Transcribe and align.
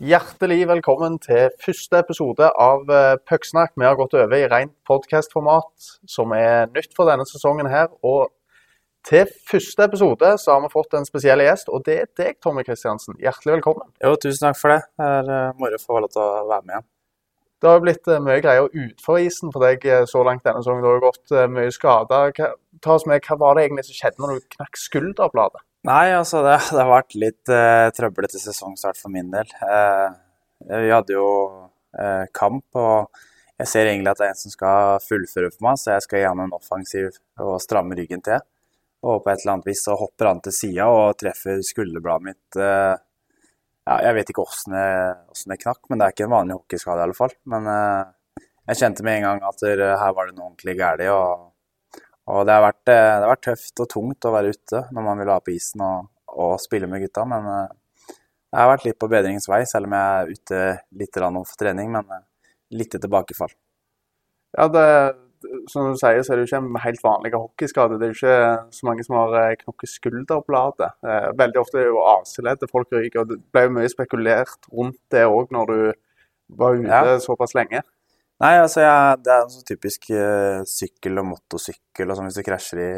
Hjertelig 0.00 0.64
velkommen 0.66 1.20
til 1.22 1.52
første 1.62 2.00
episode 2.02 2.48
av 2.58 2.88
eh, 2.90 3.14
Pucksnakk. 3.30 3.76
Vi 3.78 3.86
har 3.86 3.94
gått 3.94 4.16
over 4.18 4.34
i 4.34 4.48
rent 4.50 4.72
podkastformat, 4.90 5.70
som 6.10 6.34
er 6.34 6.66
nytt 6.74 6.96
for 6.98 7.06
denne 7.06 7.22
sesongen 7.30 7.70
her. 7.70 7.86
Og 8.02 8.32
til 9.06 9.30
første 9.46 9.86
episode 9.86 10.32
så 10.42 10.56
har 10.56 10.64
vi 10.64 10.72
fått 10.72 10.98
en 10.98 11.06
spesiell 11.06 11.44
gjest, 11.46 11.70
og 11.70 11.86
det 11.86 11.98
er 12.00 12.10
deg, 12.18 12.40
Tommy 12.42 12.66
Kristiansen. 12.66 13.14
Hjertelig 13.22 13.60
velkommen. 13.60 13.86
Jo, 14.02 14.16
tusen 14.18 14.48
takk 14.48 14.58
for 14.58 14.74
det. 14.74 14.82
Det 14.98 15.14
er 15.14 15.30
uh, 15.30 15.54
moro 15.62 15.78
å 15.78 15.86
få 15.86 16.02
lov 16.02 16.10
til 16.10 16.26
å 16.26 16.42
være 16.50 16.66
med 16.66 16.74
igjen. 16.74 16.90
Det 17.60 17.70
har 17.70 17.78
jo 17.78 17.86
blitt 17.86 18.10
uh, 18.10 18.18
mye 18.26 18.42
greier 18.42 18.66
utenfor 18.74 19.22
isen 19.22 19.54
for 19.54 19.62
deg 19.62 19.86
så 20.10 20.26
langt 20.26 20.42
denne 20.42 20.58
sesongen. 20.58 20.82
Du 20.82 20.90
har 20.90 20.98
jo 20.98 21.06
gått 21.06 21.38
mye 21.54 21.70
skader. 21.78 22.34
Ta 22.82 22.98
oss 22.98 23.06
med, 23.06 23.22
hva 23.30 23.38
var 23.46 23.54
det 23.54 23.68
egentlig 23.68 23.92
som 23.92 24.02
skjedde 24.02 24.26
når 24.26 24.40
du 24.40 24.54
knakk 24.58 24.86
skulderbladet? 24.88 25.68
Nei, 25.88 26.12
altså 26.12 26.42
det, 26.44 26.58
det, 26.74 26.82
har 26.82 26.90
vært 26.90 27.16
litt 27.16 27.52
eh, 27.52 27.88
trøblete 27.96 28.40
sesongstart 28.40 29.00
for 29.00 29.12
min 29.12 29.30
del. 29.32 29.48
Eh, 29.64 30.08
vi 30.68 30.92
hadde 30.92 31.16
jo 31.16 31.26
eh, 31.96 32.26
kamp, 32.36 32.66
og 32.76 33.22
jeg 33.60 33.70
ser 33.70 33.88
egentlig 33.88 34.12
at 34.12 34.20
det 34.20 34.26
er 34.28 34.34
en 34.34 34.42
som 34.42 34.52
skal 34.52 35.00
fullføre 35.04 35.52
for 35.54 35.68
meg, 35.68 35.80
så 35.80 35.94
jeg 35.94 36.06
skal 36.06 36.20
gi 36.20 36.28
han 36.28 36.42
en 36.44 36.56
offensiv 36.56 37.08
og 37.40 37.60
stramme 37.64 37.96
ryggen 37.96 38.24
til. 38.24 38.44
Og 39.00 39.22
på 39.24 39.32
et 39.32 39.40
eller 39.40 39.54
annet 39.56 39.70
vis 39.70 39.80
så 39.86 39.96
hopper 39.96 40.28
han 40.28 40.42
til 40.44 40.52
sida 40.52 40.88
og 40.92 41.16
treffer 41.20 41.62
skulderbladet 41.64 42.26
mitt. 42.26 42.58
ja, 42.58 43.94
jeg 44.04 44.16
vet 44.18 44.32
ikke 44.32 44.44
åssen 44.44 44.76
det, 44.76 44.88
det, 45.48 45.56
knakk, 45.62 45.80
men 45.88 46.00
det 46.00 46.04
er 46.04 46.12
ikke 46.12 46.26
en 46.26 46.34
vanlig 46.34 46.58
hockeyskade 46.58 47.00
i 47.00 47.06
alle 47.06 47.16
fall. 47.16 47.32
Men 47.48 47.70
jeg 48.68 48.80
kjente 48.82 49.06
med 49.06 49.16
en 49.16 49.26
gang 49.30 49.46
at 49.48 49.64
her 49.64 50.12
var 50.18 50.28
det 50.28 50.36
noe 50.36 50.50
ordentlig 50.50 50.76
galt. 50.76 51.49
Og 52.30 52.46
det 52.46 52.54
har, 52.54 52.64
vært, 52.64 52.82
eh, 52.86 52.94
det 52.94 53.24
har, 53.24 53.32
vært, 53.32 53.46
tøft 53.48 53.82
og 53.82 53.90
tungt 53.90 54.26
å 54.28 54.34
være 54.34 54.54
ute 54.54 54.82
når 54.94 55.06
man 55.06 55.22
vil 55.22 55.32
ha 55.32 55.38
på 55.42 55.54
isen 55.54 55.82
og, 55.84 56.10
og 56.30 56.58
spille 56.62 56.88
med 56.90 57.02
gutta. 57.04 57.24
Men 57.28 57.48
eh, 57.54 57.72
jeg 58.50 58.60
har 58.60 58.70
vært 58.72 58.86
litt 58.86 59.00
på 59.00 59.08
bedringens 59.10 59.48
vei, 59.50 59.62
selv 59.68 59.88
om 59.88 59.96
jeg 59.96 60.20
er 60.20 60.36
ute 60.36 60.60
litt 61.00 61.18
for 61.18 61.56
trening. 61.60 61.90
Men 61.96 62.14
eh, 62.16 62.26
litt 62.78 62.94
tilbakefall. 62.94 63.52
Ja, 64.58 64.66
det, 64.70 64.86
som 65.70 65.90
du 65.90 65.98
sier, 65.98 66.22
så 66.22 66.34
er 66.34 66.38
det 66.38 66.46
jo 66.46 66.50
ikke 66.50 66.60
en 66.62 66.82
helt 66.84 67.04
vanlig 67.04 67.32
hockeyskade. 67.34 67.98
Det 67.98 68.06
er 68.06 68.12
jo 68.12 68.18
ikke 68.18 68.76
så 68.76 68.88
mange 68.88 69.06
som 69.06 69.16
har 69.18 69.56
knokket 69.62 69.94
skulderbladet. 69.94 70.90
Veldig 71.38 71.62
ofte 71.62 71.78
er 71.78 71.86
det 71.86 71.94
jo 71.94 72.04
AC-leddet 72.12 72.72
folk 72.72 72.90
ryker. 72.94 73.22
og 73.22 73.32
Det 73.32 73.40
ble 73.54 73.66
jo 73.66 73.76
mye 73.78 73.90
spekulert 73.90 74.70
rundt 74.74 75.00
det 75.14 75.26
òg 75.26 75.54
når 75.54 75.72
du 75.72 75.80
var 76.60 76.78
ute 76.78 76.90
ja. 76.90 77.18
såpass 77.22 77.54
lenge. 77.58 77.82
Nei, 78.40 78.54
altså 78.56 78.80
jeg, 78.80 79.16
det 79.20 79.32
er 79.34 79.42
en 79.42 79.50
sånn 79.52 79.66
typisk 79.68 80.06
uh, 80.16 80.62
sykkel 80.68 81.20
og 81.20 81.26
motorsykkel. 81.28 82.08
og 82.08 82.16
sånn 82.16 82.30
Hvis 82.30 82.38
du 82.40 82.46
krasjer 82.46 82.80
i 82.80 82.92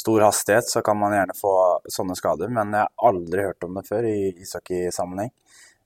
stor 0.00 0.24
hastighet, 0.24 0.70
så 0.72 0.80
kan 0.84 0.96
man 0.96 1.12
gjerne 1.12 1.36
få 1.36 1.52
sånne 1.92 2.16
skader. 2.16 2.48
Men 2.56 2.72
jeg 2.72 2.86
har 2.86 3.10
aldri 3.10 3.44
hørt 3.44 3.66
om 3.66 3.76
det 3.76 3.84
før 3.90 4.08
i 4.08 4.30
ishockeysammenheng. 4.40 5.34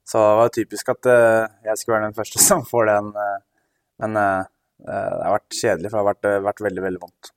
Så 0.06 0.20
det 0.20 0.36
var 0.38 0.52
typisk 0.54 0.92
at 0.94 1.10
uh, 1.10 1.42
jeg 1.66 1.80
skulle 1.80 1.96
være 1.96 2.10
den 2.12 2.18
første 2.20 2.42
som 2.48 2.62
får 2.68 2.90
den. 2.92 3.10
Uh, 3.18 3.72
men 4.04 4.18
det 4.18 4.94
har 4.94 5.36
vært 5.36 5.54
kjedelig, 5.54 5.88
for 5.88 5.96
det 5.96 6.00
har 6.02 6.08
vært, 6.10 6.26
vært 6.44 6.62
veldig, 6.66 6.82
veldig 6.82 7.00
vondt. 7.00 7.28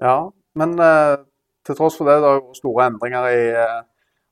Ja, 0.00 0.14
men 0.56 0.76
til 0.78 1.76
tross 1.76 1.96
for 1.98 2.08
det, 2.08 2.14
det 2.22 2.30
er 2.30 2.44
store 2.56 2.86
endringer 2.86 3.26
i 3.28 3.40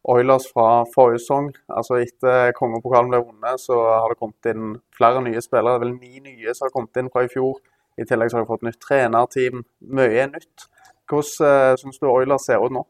Oilers 0.09 0.47
fra 0.53 0.84
forrige 0.95 1.20
sesong. 1.20 1.51
Altså 1.69 1.98
Etter 2.01 2.55
kongepokalen 2.56 3.11
ble 3.12 3.20
vunnet, 3.25 3.61
så 3.61 3.77
har 3.77 4.09
det 4.12 4.20
kommet 4.20 4.48
inn 4.48 4.79
flere 4.97 5.20
nye 5.25 5.43
spillere. 5.45 5.77
Det 5.77 5.81
er 5.81 5.84
vel 5.84 5.98
ni 5.98 6.23
nye 6.25 6.55
som 6.56 6.67
har 6.67 6.75
kommet 6.77 7.01
inn 7.01 7.11
fra 7.12 7.27
i 7.27 7.33
fjor. 7.33 7.59
I 8.01 8.06
tillegg 8.09 8.31
så 8.31 8.39
har 8.39 8.47
de 8.47 8.48
fått 8.48 8.65
nytt 8.65 8.81
trenerteam. 8.81 9.65
Mye 9.98 10.23
er 10.23 10.33
nytt. 10.33 10.71
Hvordan 11.11 11.75
uh, 11.75 11.77
syns 11.81 12.01
du 12.01 12.09
Oilers 12.09 12.47
ser 12.48 12.62
ut 12.65 12.73
nå? 12.73 12.87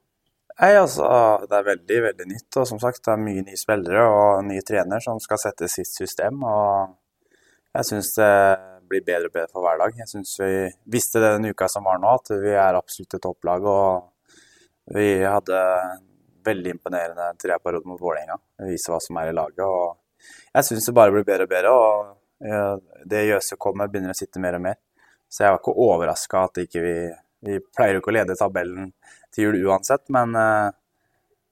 Nei, 0.61 0.75
altså, 0.77 1.06
Det 1.48 1.56
er 1.56 1.69
veldig 1.70 2.00
veldig 2.06 2.27
nytt. 2.28 2.56
og 2.56 2.66
som 2.69 2.78
sagt, 2.78 3.03
Det 3.05 3.12
er 3.12 3.25
mye 3.25 3.42
nye 3.42 3.58
spillere 3.58 4.05
og 4.06 4.44
nye 4.44 4.62
trener 4.62 5.00
som 5.00 5.19
skal 5.20 5.41
sette 5.41 5.69
sitt 5.69 5.88
system. 5.91 6.44
og 6.44 6.94
Jeg 7.75 7.84
syns 7.91 8.14
det 8.14 8.34
blir 8.91 9.03
bedre 9.06 9.31
og 9.31 9.32
bedre 9.32 9.53
for 9.53 9.65
hver 9.65 9.78
dag. 9.78 9.97
Jeg 9.98 10.09
syns 10.10 10.37
vi 10.38 10.69
visste 10.87 11.22
det 11.22 11.32
den 11.38 11.50
uka 11.50 11.69
som 11.69 11.84
var 11.87 11.98
nå, 11.98 12.15
at 12.19 12.31
vi 12.42 12.54
er 12.54 12.78
absolutt 12.78 13.15
et 13.15 13.22
topplag. 13.22 13.65
og 13.65 14.12
Vi 14.94 15.22
hadde 15.22 15.59
veldig 16.45 16.75
imponerende 16.77 17.31
treperiode 17.41 17.89
mot 17.89 18.01
Vålerenga. 18.01 18.37
Vise 18.69 18.93
hva 18.93 19.01
som 19.03 19.19
er 19.21 19.31
i 19.31 19.37
laget. 19.37 19.65
og 19.65 20.31
Jeg 20.55 20.69
syns 20.69 20.89
det 20.89 20.97
bare 20.97 21.15
blir 21.15 21.27
bedre 21.27 21.47
og 21.47 21.53
bedre. 21.55 21.73
og 21.75 23.09
Det 23.09 23.27
Jøse 23.28 23.59
kommer, 23.61 23.89
begynner 23.89 24.15
å 24.15 24.19
sitte 24.19 24.43
mer 24.43 24.59
og 24.59 24.65
mer. 24.69 24.78
Så 25.31 25.45
jeg 25.45 25.55
var 25.55 25.61
ikke 25.61 25.78
overraska 25.87 26.45
at 26.49 26.62
ikke 26.67 26.84
vi 26.84 26.95
Vi 27.41 27.55
pleier 27.56 27.95
jo 27.97 28.03
ikke 28.03 28.11
å 28.11 28.12
lede 28.12 28.34
tabellen 28.37 28.91
til 29.33 29.47
jul 29.47 29.71
uansett, 29.71 30.03
men 30.12 30.34
eh, 30.37 30.67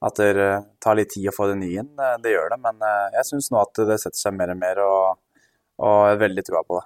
at 0.04 0.18
det 0.20 0.48
tar 0.84 0.98
litt 0.98 1.08
tid 1.14 1.30
å 1.30 1.32
få 1.32 1.46
det 1.48 1.54
nye 1.62 1.80
inn, 1.80 1.88
eh, 1.96 2.18
det 2.20 2.34
gjør 2.34 2.52
det. 2.52 2.58
Men 2.60 2.84
eh, 2.84 3.14
jeg 3.16 3.28
syns 3.30 3.48
nå 3.54 3.62
at 3.62 3.80
det 3.88 3.96
setter 4.02 4.20
seg 4.20 4.36
mer 4.36 4.52
og 4.52 4.60
mer, 4.60 4.82
og, 4.84 5.46
og 5.80 6.10
er 6.10 6.20
veldig 6.20 6.44
trua 6.44 6.60
på 6.68 6.76
det. 6.76 6.84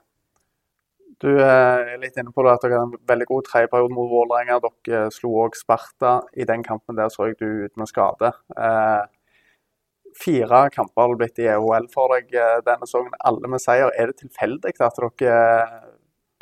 Du 1.22 1.30
er 1.38 1.92
litt 2.02 2.16
inne 2.18 2.32
på 2.34 2.42
det 2.42 2.52
at 2.56 2.64
dere 2.64 2.80
har 2.80 2.88
en 2.88 2.94
veldig 3.06 3.26
god 3.28 3.44
tredjeperiode 3.46 3.94
mot 3.94 4.08
Vålerenga. 4.10 4.58
Dere 4.64 5.10
slo 5.14 5.36
òg 5.44 5.54
Sparta. 5.54 6.16
I 6.34 6.46
den 6.48 6.64
kampen 6.66 6.98
der 6.98 7.12
så 7.14 7.28
jeg 7.28 7.38
du 7.38 7.46
ut 7.68 7.78
med 7.78 7.90
skade. 7.90 8.32
Eh, 8.58 9.04
fire 10.18 10.64
kamper 10.74 11.06
har 11.06 11.14
blitt 11.20 11.38
i 11.38 11.46
EHL 11.52 11.86
for 11.92 12.16
deg 12.16 12.34
eh, 12.34 12.58
denne 12.66 12.88
sesongen, 12.88 13.14
alle 13.22 13.52
med 13.54 13.62
seier. 13.62 13.92
Er 13.94 14.10
det 14.10 14.18
tilfeldig 14.24 14.74
at 14.82 14.98
dere 14.98 15.54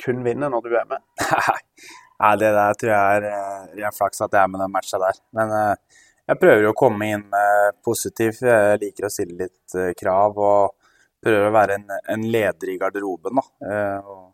kun 0.01 0.25
vinner 0.25 0.49
når 0.49 0.65
du 0.65 0.73
er 0.73 0.89
med? 0.89 1.05
Nei, 2.21 2.35
det 2.41 2.51
der 2.57 2.81
tror 2.81 2.95
jeg 2.95 3.21
er 3.21 3.29
ren 3.29 3.87
eh, 3.91 3.97
flaks 3.97 4.25
at 4.25 4.33
jeg 4.33 4.43
er 4.43 4.51
med 4.55 4.65
den 4.65 4.73
matcha 4.73 5.03
der. 5.03 5.23
Men 5.37 5.55
eh, 5.61 6.03
jeg 6.31 6.41
prøver 6.41 6.71
å 6.71 6.77
komme 6.79 7.13
inn 7.19 7.29
med 7.29 7.81
positivt. 7.85 8.47
Jeg 8.49 8.81
liker 8.81 9.11
å 9.11 9.13
stille 9.13 9.45
litt 9.45 9.81
krav 10.01 10.41
og 10.41 10.93
prøver 11.21 11.49
å 11.49 11.55
være 11.55 11.77
en, 11.77 11.89
en 12.17 12.29
leder 12.33 12.73
i 12.73 12.81
garderoben. 12.81 13.37
da. 13.37 14.05
Og 14.09 14.30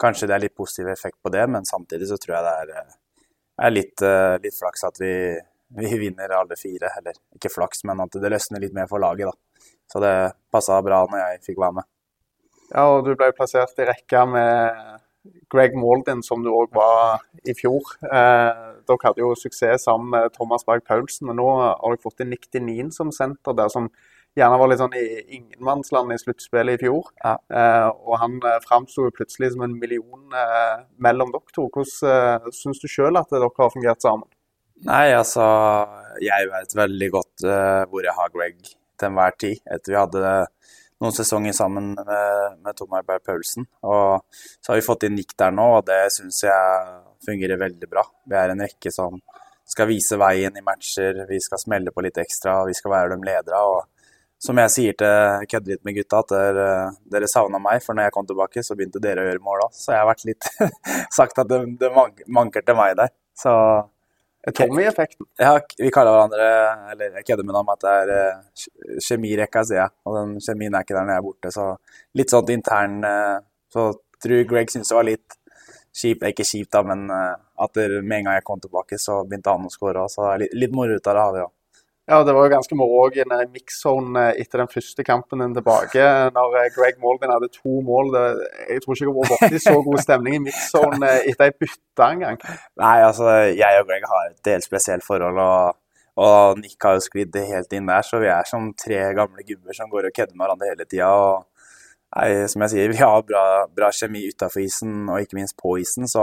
Kanskje 0.00 0.28
det 0.28 0.36
er 0.36 0.44
litt 0.44 0.56
positiv 0.56 0.90
effekt 0.92 1.16
på 1.24 1.32
det, 1.32 1.46
men 1.48 1.64
samtidig 1.64 2.08
så 2.10 2.18
tror 2.20 2.36
jeg 2.36 2.46
det 2.46 2.54
er, 2.62 2.72
eh, 2.80 2.96
er 3.66 3.72
litt, 3.72 4.02
eh, 4.04 4.36
litt, 4.42 4.56
flaks 4.58 4.84
at 4.84 5.00
vi, 5.00 5.12
vi, 5.78 5.92
vinner 5.98 6.34
alle 6.36 6.58
fire. 6.60 6.92
Eller 7.00 7.16
ikke 7.36 7.52
flaks, 7.52 7.84
men 7.88 8.04
at 8.04 8.12
det 8.12 8.32
løsner 8.32 8.60
litt 8.60 8.76
mer 8.76 8.90
for 8.90 9.02
laget, 9.02 9.32
da. 9.32 9.66
Så 9.92 10.02
det 10.02 10.14
passa 10.52 10.82
bra 10.84 11.04
når 11.08 11.22
jeg 11.22 11.42
fikk 11.50 11.62
være 11.62 11.78
med. 11.80 11.88
Ja, 12.74 12.84
og 12.90 13.04
du 13.06 13.14
ble 13.14 13.30
plassert 13.32 13.78
i 13.78 13.86
rekka 13.86 14.24
med 14.28 15.00
Greg 15.52 15.76
Maldin, 15.78 16.22
som 16.22 16.42
du 16.42 16.50
òg 16.50 16.74
var 16.74 17.22
i 17.46 17.54
fjor. 17.56 17.94
Eh, 18.04 18.62
dere 18.86 19.04
hadde 19.04 19.22
jo 19.22 19.32
suksess 19.38 19.86
sammen 19.86 20.10
med 20.12 20.34
Thomas 20.34 20.66
Berg 20.66 20.84
Paulsen, 20.86 21.30
og 21.30 21.38
nå 21.38 21.46
har 21.62 21.78
dere 21.80 22.02
fått 22.02 22.26
Nick 22.26 22.50
Denin 22.52 22.92
som 22.94 23.12
senter 23.14 23.56
der, 23.56 23.70
som 23.72 23.88
gjerne 24.36 24.58
var 24.60 24.70
litt 24.70 24.80
sånn 24.80 24.96
i 24.98 25.04
ingenmannsland 25.38 26.12
i 26.12 26.18
sluttspillet 26.20 26.76
i 26.76 26.84
fjor. 26.84 27.10
Ja. 27.22 27.36
Eh, 27.60 27.88
og 27.88 28.18
han 28.20 28.38
eh, 28.44 28.58
framsto 28.64 29.08
plutselig 29.16 29.54
som 29.54 29.64
en 29.66 29.76
million 29.80 30.32
eh, 30.36 30.82
mellom 31.02 31.32
dere 31.34 31.56
to. 31.56 31.68
Hvordan 31.72 32.10
eh, 32.12 32.50
syns 32.56 32.82
du 32.82 32.88
sjøl 32.90 33.20
at 33.20 33.32
dere 33.32 33.50
har 33.58 33.72
fungert 33.72 34.04
sammen? 34.04 34.28
Nei, 34.84 35.06
altså 35.16 35.44
Jeg 36.20 36.50
vet 36.50 36.74
veldig 36.76 37.06
godt 37.14 37.44
uh, 37.48 37.86
hvor 37.88 38.04
jeg 38.04 38.12
har 38.12 38.32
Greg 38.34 38.58
til 38.60 39.06
enhver 39.08 39.32
tid. 39.40 39.62
Etter 39.72 39.94
vi 39.94 39.96
hadde 39.96 40.32
noen 41.00 41.16
sesonger 41.16 41.56
sammen 41.56 41.94
med, 41.96 42.58
med 42.60 42.76
Tom 42.76 42.92
Berg 42.92 43.24
Paulsen. 43.24 43.64
Og 43.88 44.20
så 44.60 44.72
har 44.72 44.76
vi 44.76 44.84
fått 44.84 45.08
inn 45.08 45.16
Nick 45.16 45.32
der 45.40 45.54
nå, 45.56 45.64
og 45.78 45.88
det 45.88 46.02
syns 46.12 46.42
jeg 46.44 46.92
fungerer 47.24 47.60
veldig 47.60 47.88
bra. 47.88 48.04
Vi 48.28 48.36
er 48.36 48.52
en 48.52 48.64
rekke 48.64 48.92
som 48.92 49.16
skal 49.66 49.88
vise 49.90 50.20
veien 50.20 50.56
i 50.56 50.64
matcher, 50.64 51.24
vi 51.28 51.40
skal 51.42 51.60
smelle 51.60 51.92
på 51.92 52.04
litt 52.04 52.20
ekstra, 52.22 52.60
vi 52.68 52.76
skal 52.76 52.92
være 52.92 53.16
de 53.16 53.30
ledere. 53.30 53.60
og 53.64 53.95
som 54.42 54.58
jeg 54.60 54.72
sier 54.72 54.96
til 55.00 55.46
kødder 55.50 55.72
litt 55.72 55.84
med 55.88 55.96
gutta, 55.96 56.20
at 56.20 56.32
dere, 56.34 56.68
dere 57.12 57.28
savna 57.30 57.60
meg, 57.62 57.80
for 57.84 57.96
når 57.96 58.08
jeg 58.08 58.14
kom 58.16 58.26
tilbake, 58.28 58.64
så 58.64 58.76
begynte 58.76 59.00
dere 59.02 59.24
å 59.24 59.28
gjøre 59.30 59.44
mål 59.44 59.66
òg. 59.66 59.76
Så 59.76 59.94
jeg 59.94 60.02
har 60.02 60.08
vært 60.10 60.26
litt 60.28 60.48
sagt 61.18 61.40
at 61.42 61.50
det, 61.50 61.62
det 61.80 61.92
manker 61.92 62.66
til 62.66 62.78
meg 62.78 62.96
der. 63.00 63.12
Så 63.36 63.54
Tommy-effekten. 64.54 65.26
Ja, 65.42 65.56
vi 65.78 65.88
kaller 65.90 66.14
hverandre 66.14 66.44
Eller 66.92 67.16
jeg 67.18 67.26
kødder 67.26 67.46
med 67.48 67.56
dem 67.56 67.70
at 67.72 67.80
det 67.82 67.94
er 68.02 68.12
uh, 68.14 68.66
kjemirekka, 69.02 69.64
sier 69.66 69.80
jeg. 69.80 69.94
Og 70.06 70.18
den 70.20 70.36
kjemien 70.44 70.76
er 70.76 70.86
ikke 70.86 70.94
der 70.94 71.08
når 71.08 71.16
jeg 71.16 71.22
er 71.22 71.26
borte, 71.26 71.52
så 71.54 71.66
litt 72.20 72.34
sånn 72.34 72.52
intern 72.54 73.00
uh, 73.02 73.40
Så 73.72 73.88
tror 74.22 74.46
Greg 74.52 74.70
syntes 74.70 74.92
det 74.92 74.98
var 75.00 75.08
litt 75.08 75.36
kjipt, 75.96 76.22
ikke 76.28 76.46
kjipt 76.46 76.70
da, 76.76 76.84
men 76.86 77.08
uh, 77.10 77.34
at 77.64 77.82
med 77.96 78.20
en 78.20 78.28
gang 78.28 78.38
jeg 78.38 78.46
kom 78.46 78.62
tilbake, 78.62 79.00
så 79.00 79.22
begynte 79.26 79.50
han 79.56 79.66
å 79.66 79.72
skåre 79.72 80.04
òg. 80.04 80.12
Så 80.12 80.30
litt, 80.38 80.54
litt 80.54 80.76
moro 80.76 80.94
ut 80.94 81.10
av 81.10 81.18
det 81.18 81.24
har 81.24 81.34
vi 81.34 81.44
òg. 81.48 81.55
Ja, 82.06 82.20
det 82.22 82.36
var 82.36 82.44
jo 82.46 82.52
ganske 82.52 82.76
moro 82.78 83.00
òg 83.02 83.16
i 83.18 83.24
mix-zone 83.26 84.28
eh, 84.28 84.36
etter 84.44 84.60
den 84.62 84.68
første 84.70 85.02
kampen 85.02 85.40
din 85.42 85.56
tilbake. 85.56 86.04
Når 86.36 86.52
eh, 86.60 86.68
Greg 86.76 87.00
Maldin 87.02 87.32
hadde 87.34 87.48
to 87.50 87.80
mål. 87.82 88.12
Jeg 88.68 88.84
tror 88.84 88.94
ikke 88.94 89.08
det 89.08 89.14
har 89.14 89.16
vært 89.18 89.32
borti 89.32 89.62
så 89.64 89.74
god 89.88 90.02
stemning 90.04 90.36
i 90.36 90.42
mix-zone 90.44 91.00
eh, 91.08 91.26
etter 91.32 91.48
ei 91.48 91.56
bytte 91.64 92.06
engang. 92.06 92.38
Nei, 92.78 92.94
altså 93.08 93.32
jeg 93.50 93.80
og 93.80 93.90
Greg 93.90 94.06
har 94.12 94.30
et 94.30 94.52
helt 94.52 94.68
spesielt 94.68 95.06
forhold. 95.06 95.40
og, 95.42 95.80
og 96.22 96.62
Nick 96.62 96.86
har 96.86 96.94
jo 96.94 97.02
sklidd 97.08 97.40
helt 97.50 97.74
inn 97.74 97.90
der, 97.90 98.06
så 98.06 98.22
vi 98.22 98.30
er 98.30 98.46
som 98.46 98.70
tre 98.78 99.02
gamle 99.18 99.42
gubber 99.50 99.74
som 99.74 99.90
går 99.90 100.06
og 100.06 100.14
kødder 100.14 100.36
med 100.36 100.46
hverandre 100.46 100.70
hele 100.70 100.86
tida. 100.86 101.10
Som 102.54 102.62
jeg 102.62 102.72
sier, 102.72 102.94
vi 102.94 103.02
har 103.02 103.26
bra, 103.26 103.42
bra 103.66 103.90
kjemi 103.90 104.28
utafor 104.30 104.62
isen 104.62 105.10
og 105.10 105.26
ikke 105.26 105.40
minst 105.40 105.58
på 105.58 105.74
isen, 105.82 106.06
så 106.08 106.22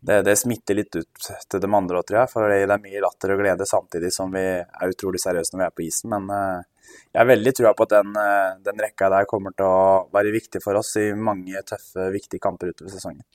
det, 0.00 0.22
det, 0.22 0.36
smitter 0.36 0.78
litt 0.78 0.94
ut 0.94 1.28
til 1.50 1.62
de 1.62 1.70
andre 1.74 2.02
tror 2.06 2.20
jeg. 2.20 2.30
For 2.30 2.50
det 2.50 2.60
er 2.62 2.82
mye 2.82 3.02
latter 3.02 3.34
og 3.34 3.42
glede 3.42 3.66
samtidig 3.66 4.12
som 4.14 4.30
vi 4.34 4.44
er 4.62 4.92
utrolig 4.92 5.20
seriøse 5.22 5.54
når 5.54 5.62
vi 5.62 5.66
er 5.66 5.74
på 5.74 5.84
isen. 5.88 6.12
Men 6.14 6.30
uh, 6.30 6.94
jeg 7.10 7.20
har 7.20 7.28
veldig 7.32 7.54
trua 7.58 7.74
på 7.74 7.88
at 7.88 7.96
den, 7.96 8.14
uh, 8.14 8.54
den, 8.64 8.84
rekka 8.84 9.10
der 9.14 9.28
kommer 9.30 9.56
til 9.58 9.66
å 9.66 10.06
være 10.14 10.34
viktig 10.34 10.62
for 10.64 10.78
oss 10.78 10.94
i 11.02 11.10
mange 11.18 11.64
tøffe, 11.66 12.12
viktige 12.14 12.44
kamper 12.44 12.70
utover 12.70 12.94
sesongen. 12.94 13.26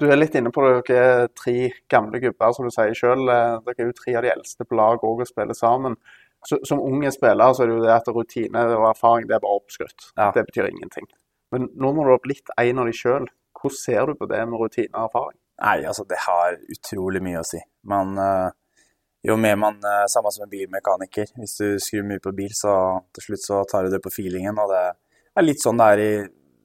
Du 0.00 0.08
er 0.10 0.18
litt 0.18 0.34
inne 0.34 0.50
på 0.50 0.64
det, 0.64 0.72
dere 0.88 1.02
er 1.04 1.28
tre 1.36 1.68
gamle 1.92 2.18
gubber, 2.18 2.54
som 2.56 2.66
du 2.66 2.72
sier 2.74 2.96
sjøl. 2.96 3.28
Dere 3.28 3.76
er 3.76 3.90
jo 3.90 3.94
tre 3.94 4.16
av 4.18 4.24
de 4.24 4.32
eldste 4.32 4.66
på 4.66 4.78
lag 4.78 5.04
òg 5.04 5.20
og 5.22 5.28
spiller 5.28 5.54
sammen. 5.54 5.98
Så, 6.48 6.58
som 6.66 6.80
unge 6.82 7.12
spiller 7.14 7.52
så 7.54 7.62
er 7.62 7.70
det 7.70 7.76
jo 7.76 7.84
det 7.84 7.92
at 7.94 8.08
rutine 8.10 8.64
og 8.72 8.88
erfaring 8.88 9.28
det 9.28 9.36
er 9.36 9.44
bare 9.44 9.60
oppskrytt. 9.60 10.08
Ja. 10.16 10.32
Det 10.34 10.48
betyr 10.48 10.72
ingenting. 10.72 11.06
Men 11.54 11.68
nå 11.76 11.92
når 11.92 12.08
du 12.08 12.14
har 12.16 12.24
blitt 12.24 12.50
en 12.58 12.82
av 12.82 12.88
de 12.88 12.96
sjøl, 12.96 13.28
hvordan 13.60 13.78
ser 13.78 14.08
du 14.08 14.16
på 14.18 14.26
det 14.32 14.40
med 14.48 14.58
rutine 14.58 14.90
og 14.96 15.06
erfaring? 15.06 15.38
Nei, 15.62 15.84
altså 15.86 16.04
det 16.10 16.18
har 16.24 16.58
utrolig 16.74 17.22
mye 17.22 17.40
å 17.40 17.46
si. 17.46 17.60
Man, 17.86 18.16
uh, 18.18 18.50
jo 19.22 19.36
mer 19.38 19.58
man 19.60 19.78
uh, 19.84 20.04
Samme 20.10 20.32
som 20.34 20.46
en 20.46 20.50
bilmekaniker. 20.50 21.30
Hvis 21.38 21.54
du 21.60 21.66
skrur 21.82 22.06
mye 22.08 22.22
på 22.22 22.34
bil, 22.34 22.50
så 22.56 22.74
til 23.14 23.28
slutt 23.28 23.44
så 23.46 23.62
tar 23.70 23.86
du 23.86 23.94
det 23.94 24.02
på 24.02 24.10
feelingen. 24.10 24.58
Og 24.58 24.72
det 24.72 24.82
er 25.38 25.46
litt 25.46 25.62
sånn 25.62 25.78
det 25.78 25.90
er 25.92 26.02
i 26.02 26.12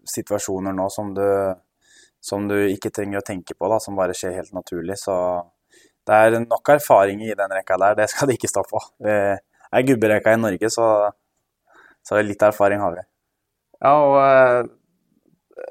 situasjoner 0.07 0.73
nå 0.73 0.87
som 0.93 1.11
du, 1.13 1.27
som 2.23 2.47
du 2.49 2.55
ikke 2.63 2.91
trenger 2.95 3.21
å 3.21 3.27
tenke 3.27 3.53
på, 3.53 3.69
da, 3.69 3.77
som 3.83 3.97
bare 3.99 4.15
skjer 4.17 4.39
helt 4.39 4.55
naturlig. 4.55 4.97
Så 5.01 5.13
det 6.07 6.17
er 6.17 6.39
nok 6.39 6.73
erfaring 6.77 7.21
i 7.25 7.35
den 7.35 7.53
rekka 7.53 7.77
der, 7.81 7.97
det 7.99 8.07
skal 8.11 8.29
det 8.29 8.37
ikke 8.39 8.49
stå 8.49 8.63
på. 8.67 8.81
Det 9.03 9.17
er 9.37 9.87
gubberekka 9.87 10.33
i 10.33 10.39
Norge, 10.39 10.71
så, 10.71 10.87
så 12.07 12.23
litt 12.23 12.43
erfaring 12.47 12.81
har 12.81 12.95
vi. 12.95 13.03
Ja, 13.83 13.93
og 13.93 14.15
eh, 14.23 14.61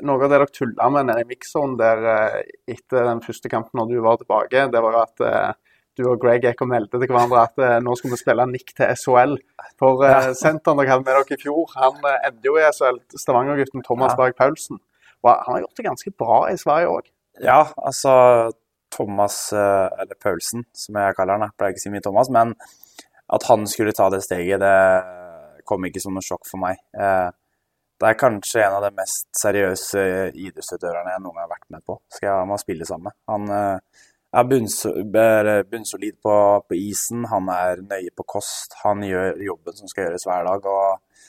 noe 0.07 0.19
av 0.19 0.27
det 0.27 0.35
dere 0.35 0.49
tulla 0.53 0.89
med 0.93 1.09
nede 1.09 1.23
i 1.23 1.29
mixzone 1.29 1.79
der 1.81 2.03
eh, 2.13 2.41
etter 2.77 3.07
den 3.09 3.23
første 3.25 3.51
kampen 3.53 3.81
når 3.81 3.93
du 3.93 4.03
var 4.05 4.19
tilbake, 4.21 4.67
det 4.73 4.83
var 4.85 4.99
at 5.03 5.25
eh, 5.25 5.53
du 5.97 6.05
og 6.11 6.21
Greg 6.21 6.45
gikk 6.45 6.61
og 6.65 6.71
meldte 6.71 7.01
til 7.01 7.09
hverandre 7.09 7.45
at 7.49 7.63
eh, 7.63 7.77
nå 7.85 7.95
skulle 7.97 8.17
vi 8.17 8.21
spille 8.21 8.47
Nick 8.51 8.75
til 8.77 8.93
SHL. 8.93 9.37
For 9.81 10.05
ja. 10.05 10.21
senteren 10.37 10.81
dere 10.81 10.93
hadde 10.93 11.07
med 11.07 11.13
dere 11.15 11.39
i 11.39 11.41
fjor, 11.41 11.73
han 11.79 11.97
endte 12.19 12.51
jo 12.51 12.59
i 12.61 12.67
SHL. 12.69 13.01
Stavanger-gutten 13.23 13.87
Thomas 13.87 14.15
ja. 14.15 14.21
Berg 14.21 14.37
Paulsen. 14.39 14.81
Og 15.25 15.33
han 15.33 15.57
har 15.57 15.65
gjort 15.65 15.81
det 15.81 15.89
ganske 15.89 16.13
bra 16.25 16.41
i 16.53 16.59
Sverige 16.61 16.93
òg. 16.93 17.09
Ja, 17.45 17.63
altså 17.77 18.13
Thomas, 18.93 19.51
eller 19.53 20.17
Paulsen, 20.23 20.65
som 20.77 20.97
jeg 21.01 21.17
kaller 21.17 21.37
han. 21.37 21.49
Jeg 21.49 21.59
pleier 21.59 21.75
ikke 21.75 21.83
å 21.83 21.85
si 21.85 21.93
mye 21.93 22.05
Thomas. 22.05 22.31
Men 22.33 22.55
at 23.37 23.49
han 23.49 23.67
skulle 23.69 23.97
ta 23.97 24.07
det 24.13 24.23
steget, 24.25 24.63
det 24.63 25.65
kom 25.69 25.85
ikke 25.89 26.01
som 26.01 26.17
noe 26.17 26.25
sjokk 26.25 26.47
for 26.49 26.63
meg. 26.63 26.81
Det 27.97 28.09
er 28.11 28.19
kanskje 28.21 28.61
en 28.61 28.75
av 28.77 28.83
de 28.85 28.91
mest 28.99 29.31
seriøse 29.41 30.03
idrettsutøverne 30.35 31.15
jeg 31.15 31.23
noen 31.25 31.39
gang 31.39 31.47
har 31.47 31.55
vært 31.55 31.71
med 31.73 31.85
på. 31.89 31.97
Skal 32.13 32.29
jeg 32.29 32.49
med 32.51 32.59
å 32.59 32.61
spille 32.61 32.89
sammen 32.89 33.09
med. 33.09 33.17
Han 33.33 33.53
eh, 33.57 34.03
er 34.37 35.65
bunnsolid 35.71 36.19
på, 36.21 36.35
på, 36.69 36.77
isen, 36.77 37.25
han 37.31 37.49
er 37.55 37.81
nøye 37.81 38.13
på 38.13 38.27
kost. 38.37 38.77
Han 38.83 39.05
gjør 39.07 39.41
jobben 39.47 39.79
som 39.79 39.89
skal 39.89 40.11
gjøres 40.11 40.27
hver 40.29 40.45
dag. 40.45 40.69
Og, 40.73 41.23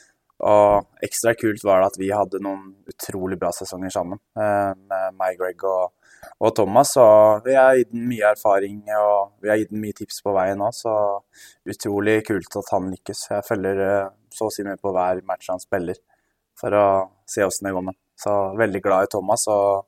og 0.48 1.06
ekstra 1.08 1.32
kult 1.40 1.64
var 1.64 1.80
det 1.80 1.88
at 1.88 1.96
vi 2.02 2.10
hadde 2.12 2.42
noen 2.44 2.66
utrolig 2.92 3.40
bra 3.40 3.54
sesonger 3.56 3.94
sammen 3.96 4.20
eh, 4.36 4.74
med 4.76 5.16
meg, 5.16 5.40
Greg 5.40 5.64
og, 5.64 5.96
og 6.36 6.54
Thomas. 6.60 6.92
Og 7.00 7.48
vi 7.48 7.56
har 7.56 7.80
gitt 7.80 7.96
ham 7.96 8.04
mye 8.12 8.34
erfaring 8.34 8.84
og 8.98 9.40
vi 9.40 9.54
har 9.54 9.62
gitt 9.62 9.72
ham 9.72 9.80
mye 9.86 9.96
tips 10.04 10.20
på 10.20 10.36
veien 10.36 10.68
òg, 10.68 10.76
så 10.76 10.98
utrolig 11.64 12.20
kult 12.28 12.60
at 12.60 12.76
han 12.76 12.92
lykkes. 12.92 13.24
Jeg 13.32 13.48
følger 13.48 13.84
eh, 13.88 14.14
så 14.36 14.52
å 14.52 14.52
si 14.52 14.68
med 14.68 14.84
på 14.84 14.92
hver 14.92 15.24
match 15.24 15.48
han 15.48 15.64
spiller 15.64 15.96
for 16.58 16.74
å 16.74 16.88
se 17.28 17.46
åssen 17.46 17.68
det 17.68 17.76
går 17.76 17.88
med 17.90 17.98
Så 18.18 18.34
veldig 18.58 18.82
glad 18.82 19.06
i 19.06 19.10
Thomas 19.12 19.46
og, 19.52 19.86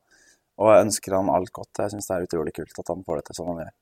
og 0.61 0.73
ønsker 0.77 1.17
han 1.19 1.31
alt 1.35 1.51
godt. 1.53 1.83
Jeg 1.83 1.97
syns 1.97 2.07
det 2.07 2.17
er 2.17 2.27
utrolig 2.29 2.55
kult 2.55 2.83
at 2.83 2.93
han 2.93 3.07
får 3.07 3.21
det 3.21 3.25
til 3.29 3.41
sånn 3.41 3.49
han 3.53 3.63
gjør. 3.65 3.77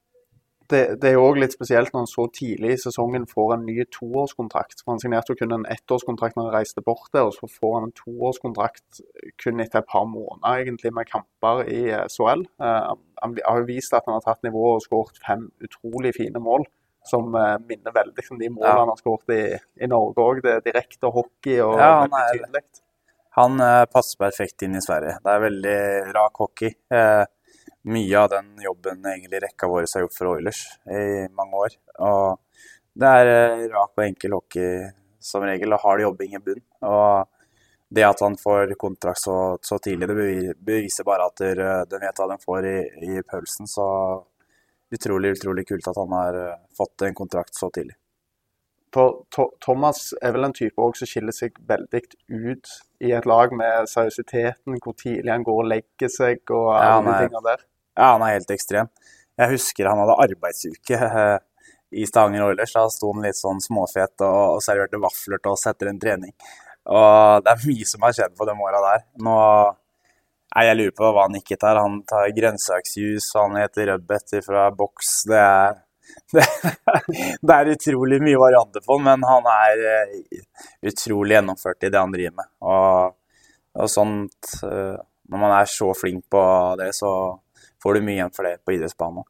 Det, 0.69 0.81
det, 1.00 1.08
er 1.08 1.14
jo 1.17 1.25
òg 1.25 1.38
litt 1.40 1.55
spesielt 1.56 1.94
når 1.94 2.02
han 2.02 2.11
så 2.11 2.26
tidlig 2.37 2.75
i 2.75 2.81
sesongen 2.81 3.25
får 3.29 3.55
en 3.55 3.62
ny 3.64 3.76
toårskontrakt. 3.93 4.82
For 4.82 4.93
Han 4.93 5.00
signerte 5.00 5.32
jo 5.32 5.38
kun 5.40 5.55
en 5.56 5.64
ettårskontrakt 5.73 6.37
når 6.37 6.50
han 6.50 6.56
reiste 6.58 6.85
bort 6.85 7.08
der, 7.17 7.25
og 7.25 7.32
så 7.37 7.49
får 7.49 7.76
han 7.79 7.87
en 7.88 7.94
toårskontrakt 7.96 9.00
kun 9.40 9.64
etter 9.64 9.81
et 9.81 9.88
par 9.88 10.05
måneder 10.08 10.67
egentlig 10.67 10.93
med 10.96 11.08
kamper 11.08 11.62
i 11.73 11.81
SHL. 12.12 12.44
Uh, 12.61 12.93
han 13.23 13.38
har 13.40 13.62
jo 13.62 13.69
vist 13.70 13.96
at 13.96 14.05
han 14.08 14.19
har 14.19 14.26
tatt 14.26 14.44
nivået 14.44 14.82
og 14.82 14.85
skåret 14.85 15.23
fem 15.25 15.49
utrolig 15.64 16.12
fine 16.20 16.44
mål 16.44 16.69
som 17.08 17.32
uh, 17.34 17.56
minner 17.64 17.94
veldig 17.94 18.25
om 18.31 18.40
de 18.40 18.50
målene 18.52 18.75
ja. 18.75 18.82
han 18.82 18.93
har 18.93 19.00
skåret 19.00 19.32
i, 19.34 19.40
i, 19.81 19.88
Norge 19.90 20.25
òg. 20.25 20.43
Det 20.44 20.52
er 20.56 20.66
direkte 20.66 21.10
hockey 21.14 21.58
og 21.64 21.78
ja, 21.81 21.94
veldig 22.05 22.22
tydelig. 22.34 22.62
Han 23.38 23.62
uh, 23.62 23.87
passer 23.93 24.20
perfekt 24.20 24.66
inn 24.66 24.76
i 24.78 24.84
Sverige. 24.84 25.19
Det 25.25 25.34
er 25.34 25.44
veldig 25.46 25.78
rak 26.16 26.43
hockey. 26.44 26.75
Uh, 26.93 27.25
mye 27.88 28.20
av 28.20 28.28
den 28.32 28.52
jobben 28.60 29.06
egentlig 29.06 29.43
rekka 29.46 29.69
vår 29.70 29.87
har 29.87 30.05
gjort 30.05 30.19
for 30.19 30.32
Oilers 30.34 30.62
i 30.90 31.02
mange 31.32 31.64
år. 31.64 31.76
Og 32.05 32.62
det 32.99 33.11
er 33.22 33.69
rak 33.72 33.93
og 33.94 34.04
enkel 34.04 34.34
hockey 34.37 34.88
som 35.22 35.44
regel, 35.46 35.72
og 35.75 35.82
hard 35.84 36.02
jobbing 36.02 36.34
i 36.37 36.40
bunn. 36.43 36.64
Og 36.88 37.28
det 37.94 38.04
at 38.04 38.20
han 38.20 38.37
får 38.37 38.75
kontrakt 38.81 39.22
så, 39.22 39.37
så 39.64 39.78
tidlig, 39.81 40.08
det 40.11 40.56
beviser 40.61 41.06
bare 41.08 41.28
at 41.31 41.40
de 41.88 42.00
vet 42.02 42.20
hva 42.20 42.26
de 42.32 42.37
får 42.43 42.69
i, 42.69 42.78
i 43.08 43.22
pølsen. 43.25 43.70
Så 43.70 43.87
utrolig, 44.94 45.37
utrolig 45.37 45.67
kult 45.69 45.88
at 45.90 45.99
han 46.00 46.12
har 46.17 46.38
eh, 46.43 46.61
fått 46.76 47.06
en 47.06 47.17
kontrakt 47.17 47.56
så 47.56 47.70
tidlig. 47.75 47.96
Thomas 49.61 50.14
er 50.25 50.32
vel 50.32 50.49
en 50.49 50.55
type 50.56 50.81
også 50.81 51.05
som 51.05 51.11
skiller 51.11 51.35
seg 51.37 51.58
veldig 51.69 52.00
ut 52.32 52.70
i 53.05 53.12
et 53.12 53.26
lag 53.29 53.52
med 53.52 53.90
seriøsiteten, 53.90 54.79
hvor 54.81 54.96
tidlig 54.96 55.32
han 55.32 55.44
går 55.44 55.61
og 55.61 55.69
legger 55.69 56.12
seg 56.12 56.40
og 56.56 56.70
alle 56.73 56.88
ja, 56.88 57.02
de 57.05 57.26
tingene 57.26 57.44
der. 57.44 57.67
Ja, 57.99 58.06
han 58.14 58.25
er 58.25 58.38
helt 58.38 58.55
ekstrem. 58.55 58.88
Jeg 59.38 59.52
husker 59.52 59.90
han 59.90 60.00
hadde 60.02 60.17
arbeidsuke 60.25 61.02
eh, 61.08 61.37
i 62.00 62.06
Stavanger 62.08 62.49
Oilers. 62.49 62.73
Da 62.75 62.87
sto 62.93 63.12
han 63.12 63.26
litt 63.26 63.38
sånn 63.38 63.61
småfet 63.62 64.25
og 64.26 64.62
serverte 64.64 65.00
vafler 65.02 65.43
til 65.43 65.52
oss 65.52 65.69
etter 65.70 65.93
en 65.93 66.00
trening. 66.00 66.32
Og 66.88 67.44
det 67.44 67.52
er 67.52 67.69
mye 67.69 67.87
som 67.88 68.06
har 68.06 68.17
skjedd 68.17 68.35
på 68.38 68.49
de 68.49 68.56
åra 68.64 68.81
der. 68.87 69.05
Nå 69.25 69.37
Nei, 70.55 70.65
Jeg 70.65 70.79
lurer 70.79 70.95
på 70.97 71.11
hva 71.12 71.27
han 71.27 71.37
ikke 71.39 71.59
tar. 71.61 71.81
Han 71.83 72.00
tar 72.09 72.33
grønnsaksjus, 72.37 73.29
han 73.37 73.59
heter 73.61 73.93
rødbet 73.93 74.39
fra 74.47 74.69
boks. 74.75 75.11
Det 75.29 75.41
er, 75.43 75.81
det, 76.33 76.45
det 77.47 77.56
er 77.56 77.73
utrolig 77.75 78.21
mye 78.25 78.41
varianter 78.41 78.85
på 78.85 78.97
han, 78.97 79.05
men 79.11 79.27
han 79.29 79.49
er 79.53 79.85
eh, 79.93 80.45
utrolig 80.89 81.37
gjennomført 81.37 81.85
i 81.85 81.93
det 81.93 82.00
han 82.00 82.15
driver 82.15 82.39
med. 82.41 82.53
Og, 82.65 83.19
og 83.79 83.93
sånt 83.93 84.55
eh, 84.65 84.97
Når 85.29 85.43
man 85.43 85.53
er 85.59 85.69
så 85.69 85.91
flink 85.93 86.25
på 86.33 86.43
det, 86.81 86.95
så 86.97 87.11
får 87.83 87.99
du 87.99 88.06
mye 88.06 88.17
igjen 88.17 88.33
for 88.33 88.49
det 88.49 88.62
på 88.65 88.73
idrettsbanen. 88.73 89.27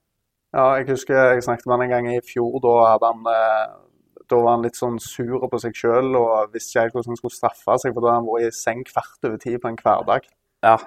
Ja, 0.54 0.70
jeg 0.78 0.86
husker 0.92 1.18
jeg 1.18 1.42
snakket 1.44 1.66
med 1.66 1.74
han 1.74 1.82
en 1.88 1.92
gang 1.96 2.06
i 2.12 2.20
fjor. 2.24 2.60
Da, 2.62 2.76
han, 3.02 3.26
eh, 3.32 4.22
da 4.30 4.38
var 4.38 4.54
han 4.54 4.62
litt 4.68 4.78
sånn 4.78 5.00
sur 5.02 5.42
på 5.50 5.60
seg 5.60 5.74
sjøl 5.76 6.14
og 6.20 6.54
visste 6.54 6.86
ikke 6.86 7.00
hvordan 7.00 7.16
han 7.16 7.20
skulle 7.20 7.36
straffe 7.40 7.80
seg, 7.82 7.90
for 7.90 8.06
da 8.06 8.14
hadde 8.14 8.22
han 8.22 8.30
vært 8.30 8.46
i 8.46 8.60
seng 8.62 8.86
kvart 8.86 9.26
over 9.26 9.42
ti 9.42 9.56
på 9.58 9.72
en 9.72 9.80
hverdag. 9.82 10.30
Ja, 10.62 10.78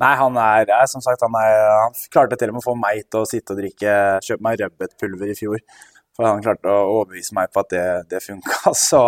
Nei, 0.00 0.14
han 0.16 0.36
er, 0.40 0.70
er 0.72 0.88
som 0.88 1.02
sagt, 1.04 1.20
han, 1.26 1.34
er, 1.36 1.58
han, 1.84 1.96
klarte 2.12 2.38
til 2.40 2.48
og 2.48 2.56
med 2.56 2.62
å 2.62 2.68
få 2.70 2.76
meg 2.78 3.02
til 3.12 3.20
å 3.20 3.28
sitte 3.28 3.52
og 3.52 3.60
drikke 3.60 3.94
Kjøpe 4.24 4.46
meg 4.46 4.60
rødbetpulver 4.62 5.32
i 5.32 5.36
fjor. 5.36 5.60
For 6.16 6.24
han 6.24 6.40
klarte 6.44 6.72
å 6.72 6.88
overbevise 6.94 7.36
meg 7.36 7.52
på 7.52 7.60
at 7.60 7.70
det, 7.74 7.84
det 8.14 8.22
funka. 8.24 8.72
Så 8.88 9.02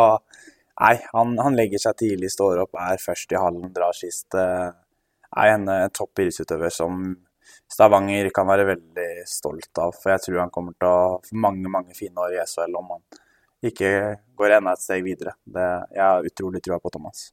nei, 0.83 0.95
han, 1.15 1.35
han, 1.41 1.57
legger 1.57 1.81
seg 1.81 1.99
tidlig, 2.03 2.33
står 2.35 2.65
opp, 2.67 2.77
er 2.77 3.01
først 3.01 3.33
i 3.33 3.41
hallen, 3.41 3.73
drar 3.73 3.97
sist. 3.97 4.29
Eh, 4.37 4.69
er 5.33 5.55
en, 5.55 5.69
en 5.73 5.97
topp 5.97 6.21
idrettsutøver 6.21 6.73
som 6.75 7.05
Stavanger 7.73 8.29
kan 8.37 8.45
være 8.49 8.69
veldig 8.69 9.11
stolt 9.29 9.81
av. 9.81 9.97
For 9.97 10.13
jeg 10.13 10.27
tror 10.27 10.43
han 10.45 10.53
kommer 10.53 10.77
til 10.77 10.93
å 10.93 11.21
få 11.25 11.41
mange 11.41 11.73
mange 11.73 11.97
fine 11.97 12.21
år 12.21 12.37
i 12.37 12.43
SHL 12.45 12.77
om 12.77 12.99
han 12.99 13.23
ikke 13.73 13.93
går 14.37 14.59
enda 14.59 14.77
et 14.77 14.85
steg 14.85 15.07
videre. 15.07 15.39
Det, 15.45 15.71
jeg 15.95 16.05
har 16.05 16.29
utrolig 16.29 16.61
trua 16.65 16.83
på 16.83 16.93
Thomas. 16.93 17.31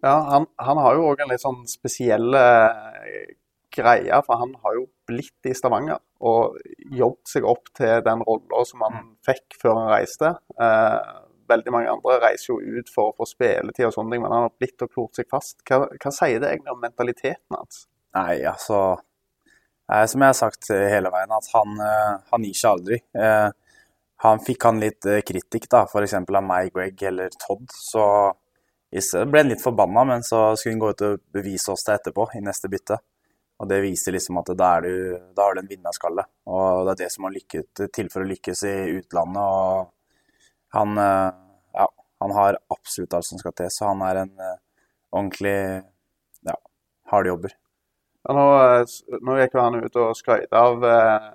Ja, 0.00 0.14
han, 0.30 0.46
han 0.56 0.80
har 0.80 0.96
jo 0.96 1.10
òg 1.10 1.20
en 1.20 1.32
litt 1.32 1.42
sånn 1.42 1.64
spesiell 1.68 2.32
eh, 2.36 3.34
greie, 3.74 4.20
for 4.26 4.40
han 4.40 4.54
har 4.64 4.78
jo 4.78 4.86
blitt 5.08 5.48
i 5.48 5.54
Stavanger 5.56 6.00
og 6.26 6.56
jobbet 6.90 7.32
seg 7.32 7.46
opp 7.48 7.70
til 7.76 8.00
den 8.06 8.24
rolla 8.26 8.62
som 8.68 8.84
han 8.86 9.12
fikk 9.26 9.58
før 9.60 9.76
han 9.78 9.92
reiste. 9.92 10.32
Eh, 10.60 11.12
veldig 11.50 11.74
mange 11.74 11.92
andre 11.92 12.18
reiser 12.22 12.52
jo 12.52 12.80
ut 12.80 12.90
for 12.94 13.10
å 13.10 13.16
få 13.20 13.28
spilletid 13.28 13.88
og 13.88 13.94
sånne 13.94 14.14
ting, 14.14 14.24
men 14.24 14.34
han 14.34 14.46
har 14.46 14.56
blitt 14.56 14.86
og 14.86 14.92
klort 14.92 15.18
seg 15.18 15.28
fast. 15.30 15.60
Hva, 15.68 15.84
hva 15.92 16.12
sier 16.14 16.42
det 16.42 16.52
egentlig 16.52 16.74
om 16.74 16.84
mentaliteten 16.84 17.56
hans? 17.58 17.84
Nei, 18.16 18.40
altså 18.48 18.80
eh, 19.90 20.04
Som 20.10 20.24
jeg 20.24 20.32
har 20.32 20.38
sagt 20.38 20.70
hele 20.72 21.12
veien, 21.12 21.34
at 21.36 21.50
han, 21.54 21.80
eh, 21.86 22.14
han 22.32 22.46
gir 22.46 22.56
seg 22.56 22.72
aldri. 22.74 23.02
Eh, 23.14 23.50
han 24.20 24.42
fikk 24.44 24.66
han 24.68 24.80
litt 24.82 25.06
eh, 25.08 25.22
kritikk, 25.24 25.68
da, 25.72 25.86
f.eks. 25.88 26.18
av 26.20 26.44
meg, 26.44 26.72
Greg 26.74 27.02
eller 27.08 27.32
Todd. 27.40 27.68
så 27.72 28.04
så 28.98 29.22
ble 29.30 29.44
han 29.44 29.52
litt 29.52 29.62
forbanna, 29.62 30.02
men 30.08 30.24
så 30.26 30.56
skulle 30.58 30.74
han 30.74 30.82
gå 30.82 30.90
ut 30.90 31.06
og 31.06 31.20
bevise 31.30 31.70
oss 31.70 31.86
det 31.86 32.00
etterpå, 32.00 32.26
i 32.34 32.42
neste 32.42 32.70
bytte. 32.72 32.98
Og 33.60 33.68
det 33.68 33.82
viser 33.84 34.16
liksom 34.16 34.40
at 34.40 34.50
da, 34.56 34.70
du, 34.80 34.92
da 35.36 35.46
har 35.46 35.54
du 35.54 35.60
en 35.62 35.70
vinnerskalle. 35.70 36.24
Og 36.48 36.86
det 36.88 36.94
er 36.94 37.00
det 37.04 37.10
som 37.12 37.26
har 37.28 37.34
lykket 37.34 37.82
til 37.92 38.08
for 38.12 38.24
å 38.24 38.30
lykkes 38.30 38.64
i 38.66 38.74
utlandet. 38.96 39.42
Og 39.44 40.78
han, 40.78 40.98
eh, 40.98 41.28
ja, 41.76 41.86
han 42.24 42.34
har 42.38 42.58
absolutt 42.72 43.14
alt 43.18 43.28
som 43.28 43.42
skal 43.42 43.54
til, 43.60 43.68
så 43.74 43.92
han 43.92 44.02
er 44.08 44.22
en 44.22 44.32
eh, 44.46 44.56
ordentlig 45.12 45.58
ja, 46.48 46.56
hardjobber. 47.12 47.54
Nå, 48.30 48.46
nå, 49.24 49.36
gikk 49.40 49.54
jo 49.56 49.62
han 49.64 49.78
ut 49.80 50.00
og 50.02 50.16
skrøt 50.16 50.56
av 50.56 50.84
eh, 50.84 51.28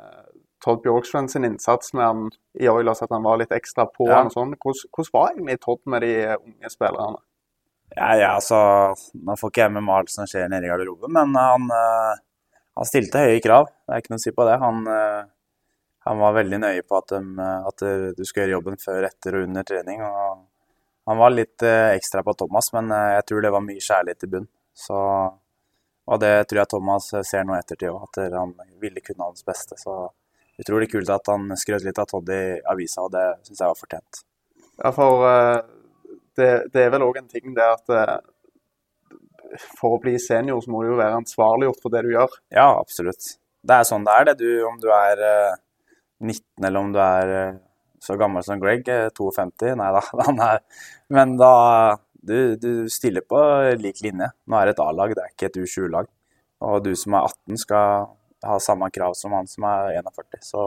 Todd 0.65 0.81
Bjorksvend 0.81 1.29
sin 1.29 1.45
innsats 1.45 1.93
med 1.93 2.05
han 2.05 2.27
i 2.57 2.69
Oilers, 2.69 3.03
at 3.05 3.13
han 3.13 3.25
var 3.25 3.38
litt 3.41 3.53
ekstra 3.53 3.85
på. 3.91 4.09
Ja. 4.09 4.24
og 4.25 4.33
sånn. 4.33 4.57
Hvordan, 4.57 4.89
hvordan, 4.97 5.13
var 5.13 5.31
egentlig 5.33 5.62
Todd 5.62 5.81
med 5.93 6.05
de 6.05 6.13
unge 6.39 6.74
spillerne? 6.74 7.21
Ja, 7.94 8.10
ja, 8.18 8.32
altså, 8.34 8.58
Nå 9.13 9.36
får 9.39 9.51
ikke 9.51 9.63
jeg 9.65 9.74
med 9.75 9.86
meg 9.86 10.00
alt 10.00 10.12
som 10.13 10.27
skjer 10.30 10.50
nede 10.51 10.68
i 10.68 10.72
garderoben, 10.72 11.13
men 11.15 11.38
han, 11.38 11.70
uh, 11.70 12.18
han, 12.80 12.89
stilte 12.89 13.24
høye 13.24 13.44
krav. 13.44 13.70
Det 13.86 13.94
er 13.94 14.04
ikke 14.04 14.15
noe 14.15 14.22
å 14.22 14.25
si 14.25 14.34
på 14.36 14.48
det. 14.50 14.58
Han, 14.63 14.82
uh, 14.89 15.22
han 16.10 16.20
var 16.22 16.36
veldig 16.39 16.60
nøye 16.65 16.84
på 16.88 17.00
at, 17.00 17.13
de, 17.13 17.48
at, 17.70 17.86
du 18.18 18.22
skulle 18.25 18.48
gjøre 18.48 18.58
jobben 18.58 18.82
før, 18.82 19.08
etter 19.08 19.39
og 19.39 19.48
under 19.48 19.68
trening. 19.68 20.04
og 20.06 20.44
Han 21.10 21.22
var 21.22 21.34
litt 21.34 21.65
uh, 21.65 21.94
ekstra 21.94 22.25
på 22.25 22.36
Thomas, 22.42 22.72
men 22.75 22.92
jeg 22.92 23.25
tror 23.30 23.46
det 23.46 23.56
var 23.56 23.65
mye 23.65 23.88
kjærlighet 23.88 24.27
i 24.27 24.32
bunn. 24.36 24.51
Så 24.75 25.00
og 26.06 26.22
det 26.22 26.34
tror 26.46 26.62
jeg 26.62 26.70
Thomas 26.70 27.08
ser 27.25 27.46
nå 27.48 27.56
ettertid 27.58 27.89
òg, 27.89 28.04
at 28.06 28.36
han 28.36 28.51
ville 28.82 29.01
kunne 29.01 29.25
hans 29.25 29.46
beste. 29.46 29.77
Så 29.80 29.94
utrolig 30.62 30.92
kult 30.92 31.10
at 31.10 31.32
han 31.32 31.50
skrøt 31.58 31.86
litt 31.86 31.98
av 32.01 32.10
Todd 32.12 32.30
i 32.30 32.60
avisa, 32.70 33.08
og 33.08 33.15
det 33.15 33.25
syns 33.48 33.63
jeg 33.63 33.72
var 33.72 33.80
fortjent. 33.80 34.22
Ja, 34.84 34.92
for 34.94 35.25
uh, 35.25 35.63
det, 36.39 36.50
det, 36.74 36.86
er 36.86 36.94
vel 36.94 37.06
òg 37.06 37.20
en 37.22 37.30
ting 37.32 37.54
det 37.56 37.65
at 37.65 37.94
uh, 37.94 38.18
for 39.80 39.96
å 39.96 40.01
bli 40.04 40.18
senior 40.20 40.62
så 40.63 40.72
må 40.72 40.84
du 40.84 40.92
jo 40.92 41.00
være 41.00 41.22
ansvarliggjort 41.22 41.84
for 41.84 41.94
det 41.94 42.06
du 42.06 42.13
gjør. 42.15 42.39
Ja, 42.54 42.70
absolutt. 42.74 43.36
Det 43.65 43.77
er 43.77 43.88
sånn 43.88 44.06
det 44.06 44.15
er, 44.15 44.27
det. 44.30 44.36
Du, 44.42 44.50
om 44.68 44.80
du 44.82 44.89
er 44.94 45.22
uh, 45.22 45.54
eh, 45.54 45.62
19 46.25 46.68
eller 46.68 46.82
om 46.82 46.92
du 46.96 47.00
er 47.01 47.36
så 48.06 48.15
gammel 48.20 48.44
som 48.46 48.60
Greg, 48.62 48.86
52 49.18 49.74
Nei 49.80 49.88
da, 49.96 50.01
han 50.27 50.42
er 50.44 50.60
Men 51.13 51.38
da 51.39 51.54
du, 52.25 52.56
du, 52.58 52.89
stiller 52.89 53.22
på 53.22 53.39
lik 53.77 54.01
linje. 54.01 54.32
Nå 54.50 54.58
er 54.58 54.70
det 54.70 54.75
et 54.75 54.82
A-lag, 54.82 55.12
det 55.13 55.22
er 55.22 55.34
ikke 55.34 55.50
et 55.51 55.60
U20-lag. 55.62 56.08
Og 56.65 56.80
du 56.82 56.96
som 56.98 57.13
er 57.18 57.27
18 57.27 57.60
skal 57.62 58.08
ha 58.46 58.56
samme 58.62 58.89
krav 58.94 59.13
som 59.18 59.36
han 59.38 59.50
som 59.50 59.68
er 59.70 60.00
41. 60.00 60.39
Så, 60.48 60.63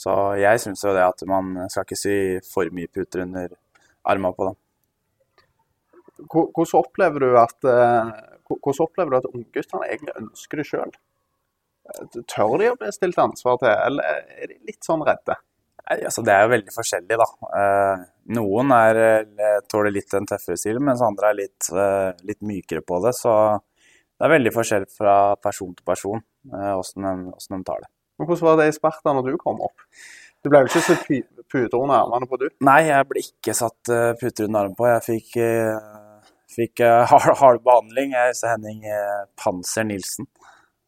så 0.00 0.14
jeg 0.40 0.62
syns 0.62 0.84
jo 0.86 0.94
det 0.96 1.04
at 1.04 1.26
man 1.28 1.58
skal 1.68 1.84
ikke 1.84 2.00
sy 2.00 2.16
for 2.48 2.72
mye 2.72 2.88
puter 2.88 3.26
under 3.26 3.52
armene 4.10 4.36
på 4.36 4.50
dem. 4.50 4.58
Hvordan 6.30 6.80
opplever 6.82 7.24
du 7.24 7.30
at, 7.40 7.56
eh, 7.64 8.10
hvordan 8.50 8.84
opplever 8.86 9.14
du 9.14 9.20
at 9.20 9.30
ungguttene 9.30 9.88
egentlig 9.88 10.18
ønsker 10.20 10.60
det 10.60 10.66
sjøl? 10.68 10.96
Tør 12.30 12.58
de 12.60 12.70
å 12.70 12.76
bli 12.78 12.90
stilt 12.94 13.18
ansvar 13.18 13.56
til, 13.62 13.72
eller 13.72 14.20
er 14.36 14.52
de 14.52 14.58
litt 14.68 14.84
sånn 14.86 15.02
redde? 15.06 15.38
Altså, 15.90 16.22
det 16.22 16.32
er 16.34 16.44
jo 16.44 16.52
veldig 16.52 16.74
forskjellig, 16.74 17.16
da. 17.18 17.26
Eh, 17.60 18.02
noen 18.36 18.74
er, 18.76 19.00
eh, 19.26 19.56
tåler 19.66 19.90
litt 19.90 20.14
en 20.14 20.28
tøffere 20.28 20.58
stil, 20.60 20.78
mens 20.78 21.02
andre 21.02 21.30
er 21.30 21.38
litt, 21.40 21.70
eh, 21.72 22.12
litt, 22.22 22.40
mykere 22.46 22.84
på 22.86 23.00
det. 23.02 23.14
Så 23.18 23.32
det 23.58 24.26
er 24.26 24.36
veldig 24.38 24.52
forskjell 24.54 24.86
fra 24.86 25.34
person 25.36 25.74
til 25.74 25.84
person 25.84 26.22
hvordan 26.46 27.04
de, 27.04 27.32
de, 27.32 27.62
tar 27.64 27.80
det. 27.82 27.90
Men 28.18 28.28
Hvordan 28.28 28.46
var 28.46 28.56
det 28.56 28.68
i 28.68 28.76
Sparta 28.76 29.12
når 29.12 29.32
du 29.32 29.36
kom 29.36 29.60
opp? 29.60 29.82
Du 30.40 30.48
ble 30.48 30.62
vel 30.62 30.70
ikke 30.70 30.82
satt 30.84 31.08
puter 31.50 31.76
under 31.76 31.98
armene 32.00 32.28
på, 32.30 32.38
du? 32.40 32.46
Nei, 32.64 32.80
jeg 32.88 33.08
ble 33.10 33.24
ikke 33.24 33.56
satt 33.56 33.90
puter 34.20 34.46
under 34.46 34.64
armene 34.64 34.78
på. 34.78 34.86
Jeg 34.88 35.04
fikk, 35.06 35.34
fikk 36.54 36.84
hard, 37.10 37.34
hard, 37.42 37.60
behandling. 37.66 38.14
Jeg 38.16 38.32
heter 38.32 38.54
Henning 38.54 38.86
Panser 39.40 39.84
Nilsen. 39.88 40.30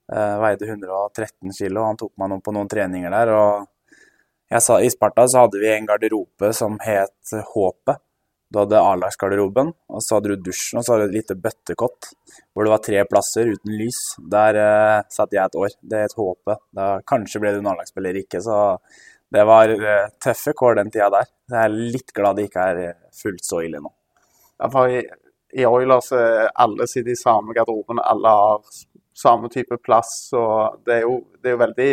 Veide 0.09 0.71
113 0.71 1.52
kg. 1.52 1.82
Han 1.82 2.00
tok 2.00 2.14
meg 2.21 2.38
på 2.44 2.54
noen 2.56 2.71
treninger 2.73 3.12
der. 3.12 3.35
Sa, 4.61 4.78
I 4.80 4.90
Sparta 4.92 5.26
så 5.28 5.44
hadde 5.44 5.61
vi 5.61 5.68
en 5.73 5.87
garderobe 5.88 6.52
som 6.56 6.80
het 6.85 7.37
Håpet. 7.52 8.00
Du 8.52 8.59
hadde 8.61 8.80
A-lagsgarderoben, 8.85 9.71
og 9.88 10.02
så 10.04 10.18
hadde 10.18 10.35
du 10.35 10.42
dusjen, 10.50 10.76
og 10.76 10.85
så 10.85 10.92
hadde 10.92 11.06
du 11.06 11.14
et 11.14 11.23
lite 11.23 11.37
bøttekott 11.40 12.11
hvor 12.52 12.66
det 12.66 12.73
var 12.75 12.82
tre 12.85 13.04
plasser 13.09 13.49
uten 13.54 13.73
lys. 13.80 14.00
Der 14.35 14.59
uh, 14.61 14.99
satt 15.12 15.32
jeg 15.32 15.40
et 15.40 15.56
år. 15.56 15.73
Det 15.80 16.02
het 16.04 16.16
Håpet. 16.18 16.61
Da, 16.76 16.88
kanskje 17.09 17.40
ble 17.40 17.54
du 17.54 17.62
en 17.62 17.71
A-lagsspiller, 17.73 18.18
ikke, 18.21 18.42
så 18.44 18.59
det 19.32 19.44
var 19.48 19.72
uh, 19.72 20.10
tøffe 20.22 20.54
kår 20.58 20.78
den 20.80 20.92
tida 20.92 21.08
der. 21.14 21.28
Jeg 21.52 21.60
er 21.64 21.76
litt 21.96 22.14
glad 22.16 22.38
det 22.38 22.48
ikke 22.48 22.68
er 22.72 22.80
eh, 22.82 22.96
fullt 23.16 23.44
så 23.44 23.60
ille 23.64 23.80
nå. 23.82 23.92
Ja, 24.60 24.68
for 24.72 24.92
i, 24.92 25.02
i 25.58 25.64
Oilers 25.68 26.12
alle 26.12 26.86
sitter 26.88 27.12
i 27.12 27.18
samme 27.18 27.52
garderoben, 27.56 28.00
alle 28.00 28.32
har 28.32 28.82
samme 29.18 29.50
type 29.52 29.76
plass, 29.84 30.30
og 30.38 30.84
det 30.86 31.00
er 31.00 31.02
jo, 31.04 31.16
det 31.42 31.50
er 31.50 31.56
jo 31.56 31.62
veldig 31.64 31.92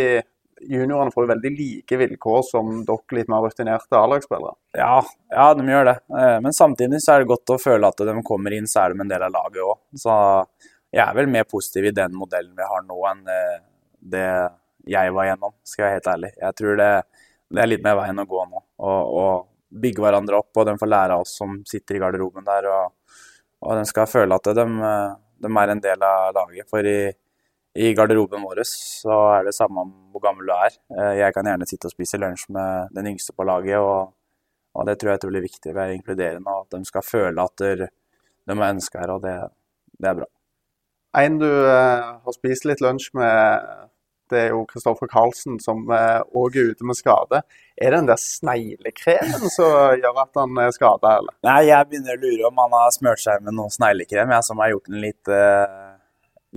juniorene 0.62 1.12
får 1.12 1.24
jo 1.24 1.29
veldig 1.29 1.51
like 1.55 1.98
vilkår 1.98 2.41
som 2.43 2.72
dere 2.88 3.17
litt 3.17 3.29
mer 3.31 3.43
rutinerte 3.46 3.98
A-lagsspillere. 4.00 4.55
Ja, 4.77 4.98
ja, 5.31 5.48
de 5.55 5.65
gjør 5.72 5.88
det. 5.91 5.96
Eh, 6.19 6.38
men 6.43 6.55
samtidig 6.55 7.01
så 7.03 7.15
er 7.15 7.24
det 7.24 7.31
godt 7.31 7.55
å 7.55 7.60
føle 7.62 7.89
at 7.89 8.03
de 8.10 8.15
kommer 8.27 8.55
inn, 8.55 8.67
så 8.67 8.84
er 8.84 8.93
de 8.93 9.03
en 9.03 9.12
del 9.12 9.25
av 9.29 9.36
laget 9.36 9.62
òg. 9.63 9.79
Så 10.03 10.15
jeg 10.91 11.03
er 11.05 11.15
vel 11.17 11.31
mer 11.31 11.48
positiv 11.50 11.89
i 11.89 11.96
den 11.96 12.15
modellen 12.17 12.55
vi 12.58 12.67
har 12.74 12.86
nå, 12.86 13.00
enn 13.12 13.34
eh, 13.34 13.58
det 14.15 14.27
jeg 14.89 15.13
var 15.13 15.27
gjennom, 15.27 15.53
skal 15.67 15.84
jeg 15.84 15.89
være 15.89 16.00
helt 16.00 16.13
ærlig. 16.15 16.31
Jeg 16.41 16.60
tror 16.60 16.79
det, 16.79 16.91
det 17.50 17.63
er 17.63 17.72
litt 17.72 17.86
mer 17.86 17.98
veien 18.00 18.22
å 18.22 18.27
gå 18.29 18.44
nå. 18.50 18.65
Og, 18.89 19.46
bygge 19.70 20.01
hverandre 20.01 20.39
opp, 20.39 20.50
og 20.58 20.65
de 20.65 20.74
får 20.82 20.89
lære 20.89 21.13
av 21.13 21.22
oss 21.22 21.36
som 21.38 21.60
sitter 21.70 22.00
i 22.00 22.00
garderoben 22.01 22.46
der. 22.48 22.65
Og, 22.74 23.18
og 23.62 23.77
de 23.77 23.84
skal 23.86 24.08
føle 24.10 24.34
at 24.34 24.48
de, 24.58 24.63
de 25.46 25.51
er 25.62 25.74
en 25.74 25.84
del 25.84 26.06
av 26.08 26.32
laget. 26.34 26.65
For 26.72 26.89
i 26.89 27.12
i 27.77 27.94
garderoben 27.94 28.41
vår 28.41 28.63
så 28.65 29.18
er 29.38 29.46
det 29.46 29.53
samme 29.53 29.84
om 29.86 29.91
hvor 30.12 30.24
gammel 30.24 30.50
du 30.50 30.53
er. 30.56 30.74
Eh, 30.96 31.13
jeg 31.22 31.36
kan 31.36 31.48
gjerne 31.48 31.68
sitte 31.70 31.89
og 31.89 31.94
spise 31.94 32.18
lunsj 32.20 32.48
med 32.56 32.96
den 32.98 33.12
yngste 33.12 33.36
på 33.38 33.46
laget, 33.46 33.77
og, 33.77 34.15
og 34.74 34.89
det 34.89 34.98
tror 34.98 35.13
jeg 35.13 35.22
er 35.22 35.29
veldig 35.29 35.44
viktig. 35.46 35.75
Være 35.77 35.96
inkluderende, 36.00 36.50
og 36.50 36.65
at 36.65 36.77
de 36.79 36.89
skal 36.89 37.06
føle 37.06 37.46
at 37.46 37.63
de 37.63 37.89
er 38.56 38.65
ønska 38.72 39.03
her, 39.03 39.13
og 39.13 39.24
det, 39.24 39.36
det, 40.00 40.10
er 40.10 40.18
bra. 40.22 40.29
En 41.22 41.39
du 41.41 41.50
eh, 41.50 42.10
har 42.25 42.36
spist 42.36 42.65
litt 42.70 42.82
lunsj 42.84 43.12
med, 43.18 43.70
det 44.31 44.39
er 44.41 44.53
jo 44.53 44.63
Kristoffer 44.69 45.09
Karlsen, 45.12 45.59
som 45.63 45.86
òg 45.89 46.55
eh, 46.55 46.63
er 46.63 46.74
ute 46.74 46.88
med 46.88 46.98
skade. 46.98 47.41
Er 47.79 47.91
det 47.91 48.00
den 48.01 48.09
der 48.09 48.21
sneglekremen 48.21 49.48
som 49.53 50.00
gjør 50.00 50.24
at 50.25 50.41
han 50.41 50.59
er 50.63 50.74
skada, 50.75 51.15
eller? 51.21 51.36
Nei, 51.48 51.62
jeg 51.69 51.89
begynner 51.89 52.17
å 52.17 52.24
lure 52.24 52.50
om 52.50 52.63
han 52.63 52.75
har 52.77 52.95
smurt 52.95 53.24
seg 53.24 53.45
med 53.45 53.57
noe 53.57 53.74
sneglekrem, 53.74 54.36
jeg 54.36 54.48
som 54.50 54.62
har 54.63 54.74
gjort 54.74 54.89
den 54.91 55.01
litt 55.03 55.31
eh, 55.33 55.89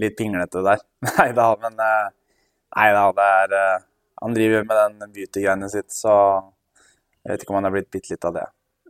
litt 0.01 0.17
pinglete 0.19 0.65
der. 0.65 0.83
Nei 1.19 1.31
da, 1.37 1.53
men 1.63 1.79
eh, 1.81 2.11
Nei 2.73 2.89
da, 2.97 3.05
det 3.13 3.29
er 3.37 3.55
eh, 3.59 3.87
Han 4.23 4.35
driver 4.37 4.67
med 4.69 4.79
den 4.79 5.15
beauty-greiene 5.15 5.69
sitt, 5.71 5.91
så 5.93 6.13
jeg 7.23 7.33
vet 7.35 7.45
ikke 7.45 7.55
om 7.55 7.59
han 7.59 7.67
har 7.69 7.75
blitt 7.75 7.91
bitt 7.95 8.11
litt 8.11 8.25
av 8.27 8.37
det. 8.37 8.45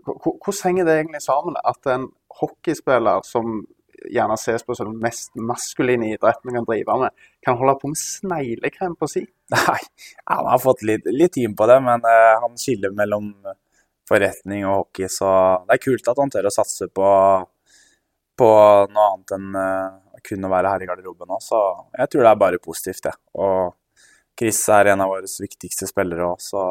Hvordan 0.05 0.59
henger 0.67 0.89
det 0.89 0.97
egentlig 0.99 1.23
sammen 1.25 1.57
at 1.57 1.89
en 1.89 2.09
hockeyspiller 2.41 3.25
som 3.25 3.63
gjerne 4.11 4.37
ses 4.41 4.65
på 4.67 4.75
som 4.75 4.91
den 4.91 5.01
mest 5.03 5.35
maskuline 5.37 6.13
idretten 6.15 6.49
man 6.49 6.61
kan 6.61 6.69
drive 6.69 6.99
med, 7.05 7.25
kan 7.45 7.59
holde 7.61 7.75
på 7.81 7.91
med 7.93 8.01
sneglekrem 8.01 8.97
på 8.99 9.09
si? 9.11 9.25
Nei, 9.55 9.81
han 10.31 10.49
har 10.51 10.63
fått 10.63 10.85
litt, 10.89 11.09
litt 11.13 11.35
tid 11.37 11.57
på 11.57 11.69
det, 11.71 11.79
men 11.85 12.05
uh, 12.07 12.41
han 12.45 12.57
skiller 12.61 12.95
mellom 12.97 13.33
forretning 14.09 14.67
og 14.67 14.79
hockey, 14.83 15.09
så 15.13 15.29
det 15.67 15.77
er 15.77 15.85
kult 15.85 16.09
at 16.11 16.21
han 16.21 16.33
tør 16.33 16.49
å 16.51 16.55
satse 16.55 16.89
på, 16.93 17.11
på 18.39 18.51
noe 18.93 19.11
annet 19.13 19.37
enn 19.37 19.53
uh, 19.57 20.01
kun 20.23 20.47
å 20.47 20.51
være 20.53 20.73
her 20.73 20.85
i 20.85 20.89
garderoben 20.89 21.35
òg, 21.35 21.43
så 21.43 21.61
jeg 21.99 22.11
tror 22.13 22.27
det 22.27 22.33
er 22.33 22.43
bare 22.43 22.63
positivt, 22.63 23.03
det. 23.09 23.15
Og 23.43 23.73
Chris 24.39 24.61
er 24.73 24.93
en 24.93 25.05
av 25.05 25.11
våre 25.13 25.29
viktigste 25.29 25.89
spillere 25.91 26.29
òg, 26.31 26.43
så 26.43 26.63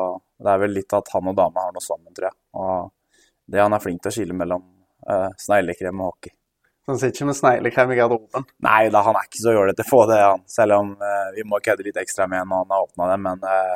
det 0.41 0.53
er 0.53 0.61
vel 0.63 0.75
litt 0.79 0.95
at 0.97 1.11
han 1.13 1.31
og 1.31 1.37
dama 1.37 1.67
har 1.67 1.75
noe 1.75 1.83
sammen, 1.83 2.13
tror 2.15 2.29
jeg. 2.31 2.37
Og 2.57 3.51
det 3.51 3.61
han 3.61 3.75
er 3.75 3.83
flink 3.83 4.01
til 4.01 4.11
å 4.11 4.15
skille 4.15 4.37
mellom 4.37 4.63
uh, 5.09 5.29
sneglekrem 5.39 6.01
og 6.01 6.13
hockey. 6.13 6.33
Så 6.81 6.91
han 6.91 6.97
sitter 6.97 7.19
ikke 7.19 7.29
med 7.29 7.37
sneglekrem 7.37 7.91
i 7.93 7.95
garderoben? 7.99 8.45
Nei 8.65 8.81
da, 8.93 9.03
han 9.05 9.17
er 9.17 9.29
ikke 9.29 9.43
så 9.43 9.53
jålete 9.53 9.85
på 9.85 10.01
det, 10.09 10.17
han. 10.25 10.43
Selv 10.49 10.79
om 10.79 10.93
uh, 10.97 11.27
vi 11.35 11.45
må 11.45 11.61
kødde 11.61 11.85
litt 11.85 11.99
ekstra 12.01 12.25
med 12.31 12.47
når 12.49 12.63
han 12.63 12.73
har 12.73 12.85
åpna 12.87 13.09
det. 13.11 13.17
Men 13.27 13.43
uh, 13.45 13.75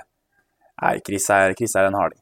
nei, 0.82 0.96
Chris 1.06 1.30
er, 1.34 1.54
Chris 1.60 1.78
er 1.78 1.92
en 1.92 2.00
harding. 2.00 2.22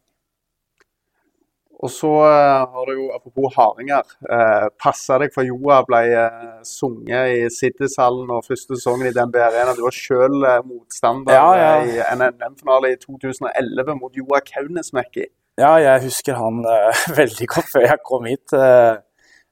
Og 1.84 1.92
så 1.92 2.10
uh, 2.10 2.64
har 2.74 2.88
du 2.88 2.94
jo, 2.96 3.06
apropos 3.16 3.56
hardinger, 3.58 4.08
uh, 4.28 4.68
passa 4.80 5.18
deg 5.20 5.34
for 5.36 5.48
Joa 5.48 5.82
ble 5.88 6.02
uh, 6.16 6.60
sunget 6.68 7.32
i 7.36 7.42
Siddishallen 7.52 8.32
og 8.32 8.46
første 8.48 8.78
sesongen 8.78 9.10
i 9.10 9.14
DNB 9.16 9.40
Arena. 9.44 9.74
Du 9.76 9.84
var 9.84 9.96
sjøl 9.96 10.38
uh, 10.46 10.62
motstander 10.68 11.36
ja, 11.36 11.50
ja. 11.60 11.74
i 11.84 11.98
NNM-finale 12.16 12.94
i 12.94 13.00
2011 13.02 13.98
mot 14.00 14.16
Joa 14.20 14.40
Kaunismäki. 14.48 15.28
Ja, 15.60 15.76
jeg 15.80 16.06
husker 16.08 16.40
han 16.40 16.64
veldig 17.20 17.50
godt 17.52 17.72
før 17.72 17.88
jeg 17.88 18.00
kom 18.08 18.32
hit. 18.32 18.56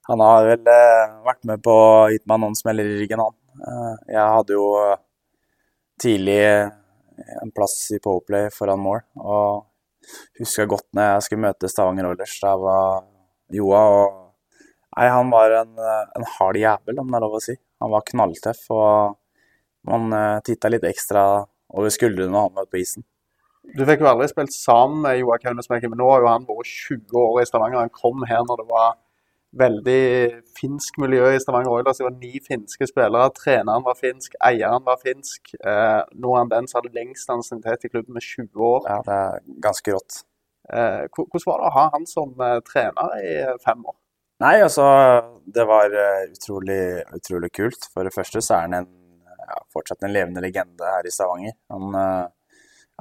Han 0.09 0.23
har 0.23 0.47
vel 0.49 0.69
vært 1.25 1.43
med 1.49 1.61
på 1.63 1.73
å 1.73 2.09
gitt 2.11 2.25
meg 2.29 2.41
noen 2.41 2.57
smeller 2.57 2.87
i 2.87 3.01
ryggen, 3.01 3.21
han. 3.21 3.97
jeg 4.09 4.27
hadde 4.35 4.55
jo 4.57 4.67
tidlig 6.01 6.41
en 7.41 7.51
plass 7.53 7.75
i 7.93 7.99
Powerplay 8.01 8.49
foran 8.53 8.81
mål. 8.81 9.03
og 9.21 9.67
husker 10.39 10.69
godt 10.69 10.87
når 10.97 11.07
jeg 11.07 11.25
skulle 11.27 11.45
møte 11.45 11.69
Stavanger 11.69 12.09
Oilers. 12.09 12.33
Da 12.41 12.55
var 12.59 13.05
Joa 13.53 13.83
og 13.97 14.17
Nei, 14.91 15.05
han 15.07 15.29
var 15.31 15.53
en, 15.55 15.77
en 15.79 16.25
hard 16.33 16.57
jævel, 16.59 16.97
om 16.99 17.07
det 17.07 17.15
er 17.15 17.23
lov 17.23 17.37
å 17.37 17.39
si. 17.39 17.53
Han 17.79 17.93
var 17.93 18.03
knalltøff, 18.09 18.65
og 18.75 19.13
man 19.87 20.11
titta 20.43 20.67
litt 20.67 20.83
ekstra 20.83 21.21
over 21.71 21.93
skuldrene 21.95 22.27
når 22.33 22.49
han 22.49 22.57
var 22.57 22.67
på 22.67 22.81
isen. 22.81 23.05
Du 23.71 23.85
fikk 23.87 24.03
jo 24.03 24.09
aldri 24.09 24.27
spilt 24.27 24.51
sammen 24.51 24.99
med 25.05 25.21
Joa 25.21 25.37
Kaunismäki, 25.39 25.87
men 25.87 26.01
nå 26.01 26.09
har 26.11 26.25
jo 26.25 26.27
han 26.27 26.47
vært 26.49 26.73
20 26.73 27.21
år 27.21 27.39
i 27.39 27.47
Stavanger. 27.47 27.85
Han 27.85 27.93
kom 27.95 28.25
her 28.27 28.43
når 28.43 28.65
det 28.65 28.67
var 28.73 28.99
veldig 29.57 30.03
finsk 30.55 30.97
miljø 31.03 31.27
i 31.33 31.39
Stavanger 31.41 31.73
Oilers. 31.73 31.99
Det 31.99 32.07
var 32.07 32.17
ni 32.19 32.39
finske 32.43 32.87
spillere. 32.87 33.31
Treneren 33.35 33.85
var 33.85 33.97
finsk, 33.99 34.35
eieren 34.47 34.85
var 34.85 34.99
finsk. 35.01 35.53
Eh, 35.59 36.01
nå 36.15 36.33
er 36.35 36.43
han 36.43 36.51
den 36.51 36.69
som 36.69 36.79
hadde 36.79 36.93
lengst 36.95 37.31
ansiennitet 37.33 37.87
i 37.87 37.91
klubben 37.91 38.15
med 38.15 38.25
20 38.25 38.67
år. 38.67 38.85
Ja, 38.87 38.99
det 39.07 39.17
er 39.17 39.41
ganske 39.67 39.95
rått. 39.95 40.21
Eh, 40.71 41.03
hvordan 41.11 41.47
var 41.49 41.61
det 41.61 41.69
å 41.69 41.75
ha 41.77 41.85
han 41.97 42.07
som 42.07 42.33
eh, 42.39 42.59
trener 42.67 43.17
i 43.19 43.33
eh, 43.43 43.57
fem 43.65 43.83
år? 43.83 43.97
Nei, 44.41 44.55
altså, 44.65 44.85
det 45.45 45.67
var 45.69 45.93
eh, 45.93 46.27
utrolig, 46.31 46.81
utrolig 47.13 47.51
kult. 47.53 47.89
For 47.93 48.07
det 48.07 48.15
første 48.15 48.41
så 48.41 48.57
er 48.57 48.67
han 48.69 48.77
en, 48.79 48.91
ja, 49.35 49.63
fortsatt 49.73 50.07
en 50.07 50.15
levende 50.15 50.43
legende 50.43 50.95
her 50.95 51.05
i 51.05 51.13
Stavanger. 51.13 51.57
Han 51.73 51.97
uh, 51.97 52.29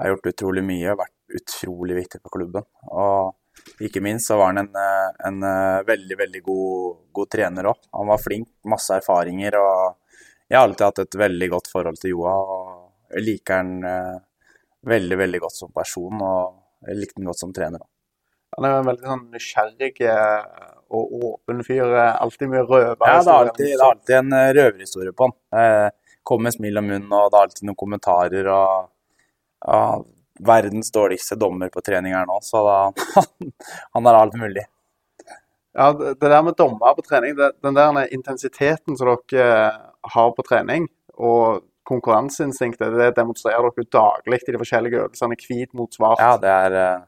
har 0.01 0.11
gjort 0.11 0.33
utrolig 0.33 0.65
mye, 0.67 0.97
vært 0.99 1.39
utrolig 1.41 1.97
viktig 2.03 2.21
for 2.21 2.35
klubben. 2.35 2.67
Og 2.91 3.33
ikke 3.81 4.03
minst 4.05 4.29
så 4.29 4.37
var 4.37 4.53
han 4.53 4.63
en, 4.63 4.75
eh, 4.77 5.11
en 5.29 5.43
eh, 5.47 5.83
veldig, 5.87 6.17
veldig 6.19 6.43
god, 6.45 6.97
god 7.17 7.31
trener 7.33 7.71
òg. 7.71 7.79
Han 7.97 8.11
var 8.13 8.21
flink, 8.23 8.49
masse 8.69 8.97
erfaringer, 8.97 9.57
og 9.61 10.19
jeg 10.51 10.59
har 10.59 10.67
alltid 10.67 10.87
hatt 10.87 11.03
et 11.05 11.21
veldig 11.23 11.49
godt 11.55 11.71
forhold 11.73 12.01
til 12.01 12.15
Joa. 12.15 12.35
Og 12.57 13.15
jeg 13.17 13.27
liker 13.27 13.63
han 13.63 13.73
eh, 13.89 14.19
veldig, 14.91 15.21
veldig 15.23 15.41
godt 15.47 15.57
som 15.63 15.73
person, 15.77 16.21
og 16.21 16.91
jeg 16.91 17.01
likte 17.01 17.21
han 17.21 17.33
godt 17.33 17.43
som 17.45 17.57
trener 17.57 17.81
òg. 17.83 17.89
Han 18.59 18.67
er 18.67 18.77
en 18.81 18.89
veldig 18.89 19.07
sånn 19.07 19.27
nysgjerrig 19.31 19.93
og 20.91 21.13
åpen 21.31 21.61
fyr. 21.63 21.93
Alltid 21.95 22.51
mye 22.51 22.65
røver. 22.67 23.05
Ja, 23.07 23.21
det 23.23 23.31
er 23.31 23.37
alltid, 23.37 23.67
det 23.69 23.77
er 23.77 23.85
alltid 23.87 24.17
en 24.17 24.39
røverhistorie 24.59 25.13
på 25.15 25.29
han. 25.29 25.93
Kommer 26.27 26.49
med 26.49 26.57
smil 26.57 26.81
om 26.81 26.89
munnen, 26.91 27.13
og 27.15 27.29
det 27.31 27.39
er 27.39 27.47
alltid 27.47 27.69
noen 27.69 27.79
kommentarer. 27.79 28.49
og 28.51 28.91
ja, 29.63 30.01
Verdens 30.47 30.93
dårligste 30.95 31.37
dommer 31.37 31.69
på 31.73 31.83
trening 31.85 32.15
her 32.17 32.29
nå, 32.29 32.39
så 32.45 32.63
da, 32.67 32.77
han 33.97 34.09
har 34.09 34.21
alt 34.23 34.37
mulig. 34.41 34.65
Ja, 35.77 35.93
det 35.93 36.19
der 36.21 36.43
med 36.43 36.57
dommer 36.59 36.95
på 36.97 37.05
trening, 37.07 37.37
det, 37.39 37.53
den 37.63 37.77
der 37.77 38.15
intensiteten 38.15 38.97
som 38.99 39.13
dere 39.13 39.45
eh, 39.45 39.77
har 40.15 40.33
på 40.35 40.45
trening, 40.47 40.89
og 41.21 41.63
konkurranseinstinktet, 41.91 42.97
det 42.99 43.13
demonstrerer 43.19 43.71
dere 43.75 43.93
daglig 43.93 44.41
i 44.47 44.53
de 44.55 44.61
forskjellige 44.61 45.05
øvelsene. 45.05 45.39
Hvit 45.39 45.73
mot 45.79 45.95
svart. 45.95 46.23
Ja, 46.23 46.35
det 46.41 46.51
er 46.51 46.77
eh, 46.81 47.07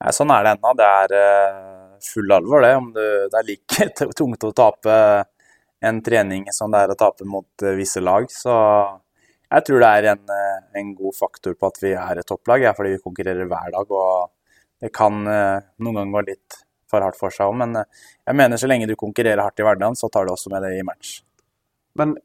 ja, 0.00 0.14
Sånn 0.14 0.32
er 0.34 0.46
det 0.46 0.54
ennå. 0.56 0.72
Det 0.78 0.88
er 1.02 1.16
eh, 1.18 1.98
full 2.04 2.32
alvor, 2.34 2.64
det. 2.64 2.72
Om 2.78 2.88
du, 2.94 3.04
det 3.32 3.40
er 3.40 3.50
like 3.50 3.90
tungt 4.18 4.46
å 4.46 4.54
tape 4.56 4.96
en 5.80 6.02
trening 6.04 6.44
som 6.52 6.72
det 6.72 6.84
er 6.84 6.92
å 6.92 6.98
tape 6.98 7.26
mot 7.28 7.68
visse 7.78 8.02
lag. 8.04 8.26
Så 8.32 8.54
jeg 9.50 9.66
tror 9.66 9.82
det 9.82 9.90
er 9.90 10.08
en, 10.12 10.24
eh, 10.30 10.58
en 10.80 10.94
god 10.94 11.16
faktor 11.16 11.56
på 11.58 11.70
at 11.70 11.82
vi 11.82 11.92
er 11.98 12.20
et 12.20 12.28
topplag, 12.28 12.62
ja, 12.68 12.74
fordi 12.76 12.94
vi 12.94 13.02
konkurrerer 13.02 13.50
hver 13.50 13.74
dag. 13.74 13.94
Og 14.00 14.30
det 14.80 14.92
kan 14.94 15.20
eh, 15.26 15.68
noen 15.82 16.00
ganger 16.00 16.16
gå 16.16 16.26
litt 16.30 16.60
for 16.90 17.02
hardt 17.04 17.18
for 17.18 17.34
seg 17.34 17.50
òg, 17.50 17.58
men 17.58 17.82
eh, 17.82 18.02
jeg 18.28 18.38
mener 18.38 18.60
så 18.60 18.70
lenge 18.70 18.88
du 18.90 18.96
konkurrerer 18.98 19.42
hardt 19.42 19.62
i 19.62 19.66
hverdagen, 19.66 19.98
så 19.98 20.10
tar 20.12 20.26
du 20.26 20.34
også 20.34 20.52
med 20.54 20.66
det 20.66 20.76
i 20.78 20.86
match. 20.86 21.20
Men 21.98 22.16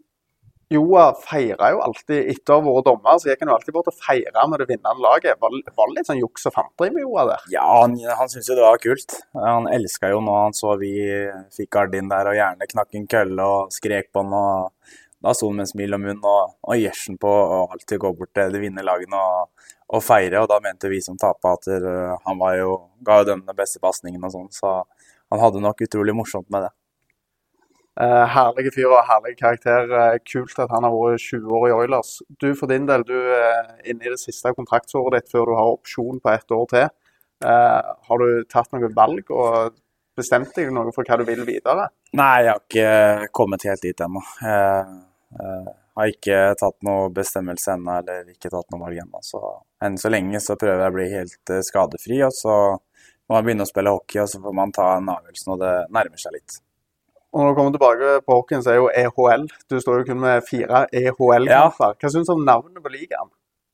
Joa 0.74 1.12
feira 1.22 1.68
jo 1.76 1.82
alltid 1.86 2.30
etter 2.32 2.56
å 2.56 2.58
ha 2.58 2.64
vært 2.66 2.88
dommer, 2.88 3.18
så 3.22 3.30
gikk 3.30 3.44
han 3.44 3.52
jo 3.52 3.56
alltid 3.60 3.76
bort 3.76 3.90
og 3.92 3.98
feira 4.02 4.46
med 4.50 4.62
det 4.62 4.66
vinnende 4.72 5.04
laget. 5.04 5.38
Var, 5.42 5.58
var 5.78 5.92
det 5.92 5.98
litt 6.00 6.10
sånn 6.10 6.22
juks 6.22 6.50
og 6.50 6.56
fanteri 6.56 6.90
med 6.94 7.06
Joa 7.06 7.26
der? 7.30 7.44
Ja, 7.54 7.66
han, 7.84 7.94
han 8.02 8.32
syntes 8.32 8.50
jo 8.50 8.58
det 8.58 8.66
var 8.66 8.82
kult. 8.82 9.18
Han 9.38 9.70
elska 9.70 10.10
jo 10.10 10.24
nå 10.26 10.38
han 10.40 10.58
så 10.58 10.74
vi 10.82 10.96
fikk 11.54 11.70
Gardin 11.78 12.10
der 12.10 12.32
og 12.32 12.38
gjerne 12.38 12.70
knakk 12.72 12.98
en 12.98 13.06
kølle 13.14 13.46
og 13.46 13.76
skrek 13.78 14.10
på 14.10 14.26
han. 14.26 14.34
og 14.34 14.98
Da 15.26 15.34
sto 15.34 15.50
han 15.50 15.58
med 15.58 15.70
smil 15.72 15.98
om 15.98 16.04
munnen 16.06 16.30
og, 16.30 16.56
og 16.70 16.78
gjersen 16.78 17.18
på 17.22 17.32
og 17.32 17.74
alltid 17.74 18.02
gå 18.04 18.14
bort 18.14 18.34
til 18.38 18.54
de 18.54 18.62
vinnende 18.62 18.86
lagene 18.86 19.18
og, 19.18 19.68
og 19.90 20.04
feire. 20.06 20.44
Og 20.44 20.50
da 20.52 20.62
mente 20.62 20.92
vi 20.92 21.02
som 21.02 21.18
tapa 21.18 21.56
at 21.58 21.70
uh, 21.74 22.14
han 22.28 22.38
var 22.42 22.60
jo, 22.60 22.76
ga 23.06 23.24
jo 23.24 23.30
dem 23.32 23.46
den 23.48 23.58
beste 23.58 23.82
pasningen 23.82 24.24
og 24.28 24.36
sånn, 24.36 24.52
så 24.54 24.78
han 25.34 25.42
hadde 25.42 25.64
nok 25.66 25.82
utrolig 25.88 26.14
morsomt 26.14 26.52
med 26.54 26.68
det. 26.68 26.74
Eh, 27.96 28.26
herlige 28.28 28.74
fyr 28.76 28.92
og 28.92 29.06
herlig 29.08 29.38
karakter. 29.40 29.88
Eh, 29.88 30.18
kult 30.28 30.58
at 30.60 30.72
han 30.74 30.84
har 30.84 30.92
vært 30.92 31.24
20 31.24 31.56
år 31.56 31.68
i 31.70 31.76
Oilers. 31.78 32.18
Du 32.44 32.50
for 32.60 32.68
din 32.68 32.88
del, 32.90 33.06
du 33.08 33.16
er 33.16 33.70
inne 33.88 34.04
i 34.04 34.12
det 34.12 34.20
siste 34.20 34.52
kontraktsåret 34.58 35.16
ditt 35.16 35.32
før 35.32 35.48
du 35.48 35.56
har 35.56 35.72
opsjon 35.78 36.20
på 36.20 36.34
ett 36.34 36.52
år 36.52 36.66
til. 36.74 36.90
Eh, 37.46 37.94
har 38.10 38.20
du 38.20 38.44
tatt 38.52 38.72
noen 38.76 38.92
valg 38.96 39.32
og 39.32 39.78
bestemt 40.16 40.52
deg 40.56 40.74
noe 40.76 40.92
for 40.96 41.08
hva 41.08 41.20
du 41.20 41.24
vil 41.28 41.46
videre? 41.48 41.88
Nei, 42.16 42.44
jeg 42.44 42.52
har 42.52 42.64
ikke 42.64 43.32
kommet 43.36 43.64
helt 43.68 43.84
dit 43.84 44.04
ennå. 44.04 44.24
Jeg, 44.44 45.00
jeg 45.40 46.02
har 46.02 46.12
ikke 46.12 46.40
tatt 46.60 46.76
noe 46.84 47.08
bestemmelse 47.16 47.72
ennå, 47.76 48.00
eller 48.02 48.32
ikke 48.34 48.52
tatt 48.52 48.68
noe 48.74 48.82
valg 48.82 49.00
ennå. 49.00 49.22
Så 49.24 49.40
enn 49.86 49.96
så 50.00 50.12
lenge 50.12 50.42
så 50.44 50.58
prøver 50.60 50.84
jeg 50.84 50.92
å 50.92 50.96
bli 50.98 51.06
helt 51.14 51.54
eh, 51.56 51.64
skadefri, 51.64 52.20
og 52.26 52.34
så 52.36 52.56
må 52.76 53.38
man 53.38 53.46
begynne 53.48 53.66
å 53.66 53.70
spille 53.70 53.94
hockey, 53.96 54.20
og 54.24 54.28
så 54.32 54.42
får 54.44 54.58
man 54.60 54.74
ta 54.76 54.90
en 54.98 55.08
avgjørelse 55.14 55.50
når 55.50 55.62
det 55.64 55.74
nærmer 55.96 56.22
seg 56.22 56.36
litt. 56.36 56.60
Og 57.36 57.42
når 57.42 57.50
du 57.52 57.58
kommer 57.58 57.76
tilbake 57.76 58.12
på 58.28 58.38
hockeyen, 58.42 58.64
så 58.64 58.74
er 58.74 58.78
jo 58.80 58.92
EHL. 58.92 59.48
Du 59.72 59.78
står 59.80 60.02
jo 60.02 60.10
kun 60.10 60.22
med 60.24 60.46
fire 60.48 60.86
EHL-kamper. 60.96 61.98
Hva 62.00 62.12
syns 62.12 62.30
du 62.30 62.36
om 62.36 62.46
navnet 62.48 62.84
på 62.84 62.92
ligaen? 62.94 63.32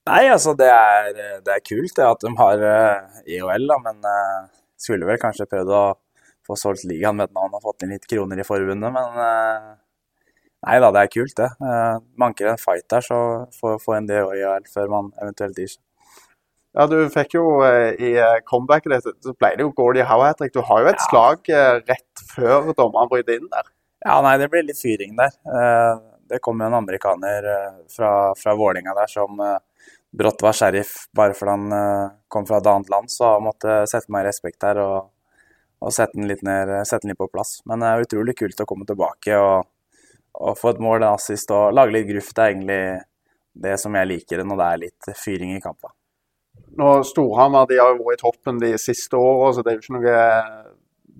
Nei, 0.09 0.23
altså 0.33 0.55
det 0.57 0.69
er, 0.73 1.11
det 1.45 1.53
er 1.53 1.65
kult 1.65 1.93
det 1.97 2.07
at 2.07 2.23
de 2.25 2.31
har 2.37 2.63
eh, 2.69 3.19
EHL, 3.35 3.67
da, 3.69 3.77
men 3.83 4.01
uh, 4.05 4.49
skulle 4.81 5.09
vel 5.09 5.21
kanskje 5.21 5.49
prøvd 5.49 5.73
å 5.77 5.83
få 6.45 6.57
solgt 6.57 6.85
ligaen 6.89 7.17
med 7.17 7.29
et 7.29 7.37
navn 7.37 7.53
og 7.57 7.65
fått 7.65 7.85
inn 7.85 7.93
litt 7.93 8.09
kroner 8.09 8.41
i 8.41 8.45
forbundet, 8.45 8.93
men 8.93 9.21
nei 10.67 10.79
da, 10.83 10.91
det 10.93 11.05
er 11.05 11.13
kult 11.13 11.37
det. 11.37 11.49
Uh, 11.61 12.01
manker 12.21 12.51
en 12.51 12.61
fight 12.61 12.87
der, 12.91 13.05
så 13.05 13.21
får, 13.59 13.79
få 13.83 13.97
en 13.97 14.09
det 14.09 14.19
i 14.21 14.43
EHL 14.43 14.67
før 14.73 14.91
man 14.93 15.13
eventuelt 15.21 15.57
gir 15.57 15.73
seg. 15.75 15.81
Ja, 16.71 16.85
du 16.87 16.95
fikk 17.11 17.33
jo 17.35 17.45
eh, 17.67 17.97
i 17.99 18.13
eh, 18.15 18.37
comebacket 18.47 18.93
ditt, 18.93 19.17
så 19.25 19.33
ble 19.35 19.49
det 19.57 19.65
jo 19.65 19.73
Gordie 19.75 20.05
Howe 20.07 20.29
hat 20.29 20.39
Du 20.55 20.61
har 20.63 20.85
jo 20.85 20.87
et 20.93 21.01
slag 21.09 21.49
eh, 21.51 21.81
rett 21.83 22.21
før 22.29 22.71
dommeren 22.77 23.11
bryter 23.11 23.35
inn 23.35 23.49
der. 23.51 23.67
Ja, 24.05 24.21
nei, 24.23 24.37
det 24.39 24.47
blir 24.53 24.63
litt 24.63 24.79
fyring 24.79 25.17
der. 25.19 25.35
Eh, 25.51 25.97
det 26.31 26.39
kom 26.39 26.63
jo 26.63 26.69
en 26.69 26.77
amerikaner 26.79 27.49
eh, 27.55 27.81
fra, 27.91 28.11
fra 28.39 28.55
Vålinga 28.55 28.95
der 28.95 29.11
som 29.11 29.43
eh, 29.43 29.57
brått 30.15 30.43
var 30.43 30.55
sheriff 30.55 31.09
bare 31.15 31.35
fordi 31.35 31.57
han 31.57 31.75
eh, 31.75 32.13
kom 32.31 32.47
fra 32.47 32.61
et 32.61 32.71
annet 32.71 32.93
land, 32.93 33.11
så 33.11 33.33
han 33.35 33.49
måtte 33.49 33.81
sette 33.91 34.11
meg 34.13 34.23
i 34.23 34.29
respekt 34.29 34.61
der 34.63 34.79
og, 34.79 35.11
og 35.83 35.91
sette 35.91 36.15
den 36.15 36.31
litt 36.31 36.45
ned, 36.47 36.71
sette 36.87 37.03
den 37.03 37.11
litt 37.11 37.19
på 37.19 37.27
plass. 37.35 37.57
Men 37.67 37.83
det 37.83 37.91
er 37.91 38.07
utrolig 38.07 38.37
kult 38.39 38.63
å 38.63 38.69
komme 38.69 38.87
tilbake 38.87 39.35
og, 39.43 39.67
og 40.39 40.57
få 40.59 40.73
et 40.73 40.83
mål, 40.83 41.01
en 41.01 41.15
assist 41.15 41.51
og 41.55 41.73
lage 41.75 41.95
litt 41.95 42.09
gruff. 42.09 42.31
Det 42.35 42.43
er 42.43 42.53
egentlig 42.53 42.83
det 43.65 43.77
som 43.81 43.95
jeg 43.97 44.09
liker 44.09 44.43
når 44.47 44.59
det 44.61 44.67
er 44.67 44.83
litt 44.85 45.11
fyring 45.19 45.55
i 45.55 45.63
kampen. 45.63 45.91
Nå, 46.79 46.91
Storhamar 47.07 47.67
de 47.67 47.79
har 47.81 47.91
jo 47.91 48.05
vært 48.05 48.21
i 48.21 48.23
toppen 48.23 48.61
de 48.61 48.71
siste 48.79 49.19
åra, 49.19 49.51
så 49.53 49.63
det 49.63 49.73
er 49.73 49.77
jo 49.77 49.83
ikke 49.83 49.97
noe 49.97 50.19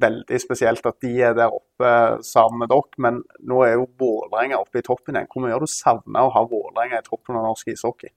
veldig 0.02 0.39
spesielt 0.41 0.86
at 0.88 0.97
de 1.04 1.12
er 1.21 1.36
der 1.38 1.54
oppe 1.54 1.91
sammen 2.26 2.63
med 2.63 2.71
dere. 2.71 3.04
Men 3.04 3.19
nå 3.47 3.62
er 3.65 3.76
jo 3.76 3.89
Vålerenga 4.00 4.62
oppe 4.62 4.82
i 4.82 4.86
toppen 4.86 5.17
igjen. 5.17 5.30
Hvor 5.32 5.45
mye 5.45 5.54
har 5.56 5.63
du 5.63 5.71
savna 5.71 6.26
å 6.26 6.34
ha 6.36 6.45
Vålerenga 6.47 7.02
i 7.02 7.08
toppen 7.08 7.38
av 7.38 7.45
norsk 7.50 7.74
ishockey? 7.74 8.13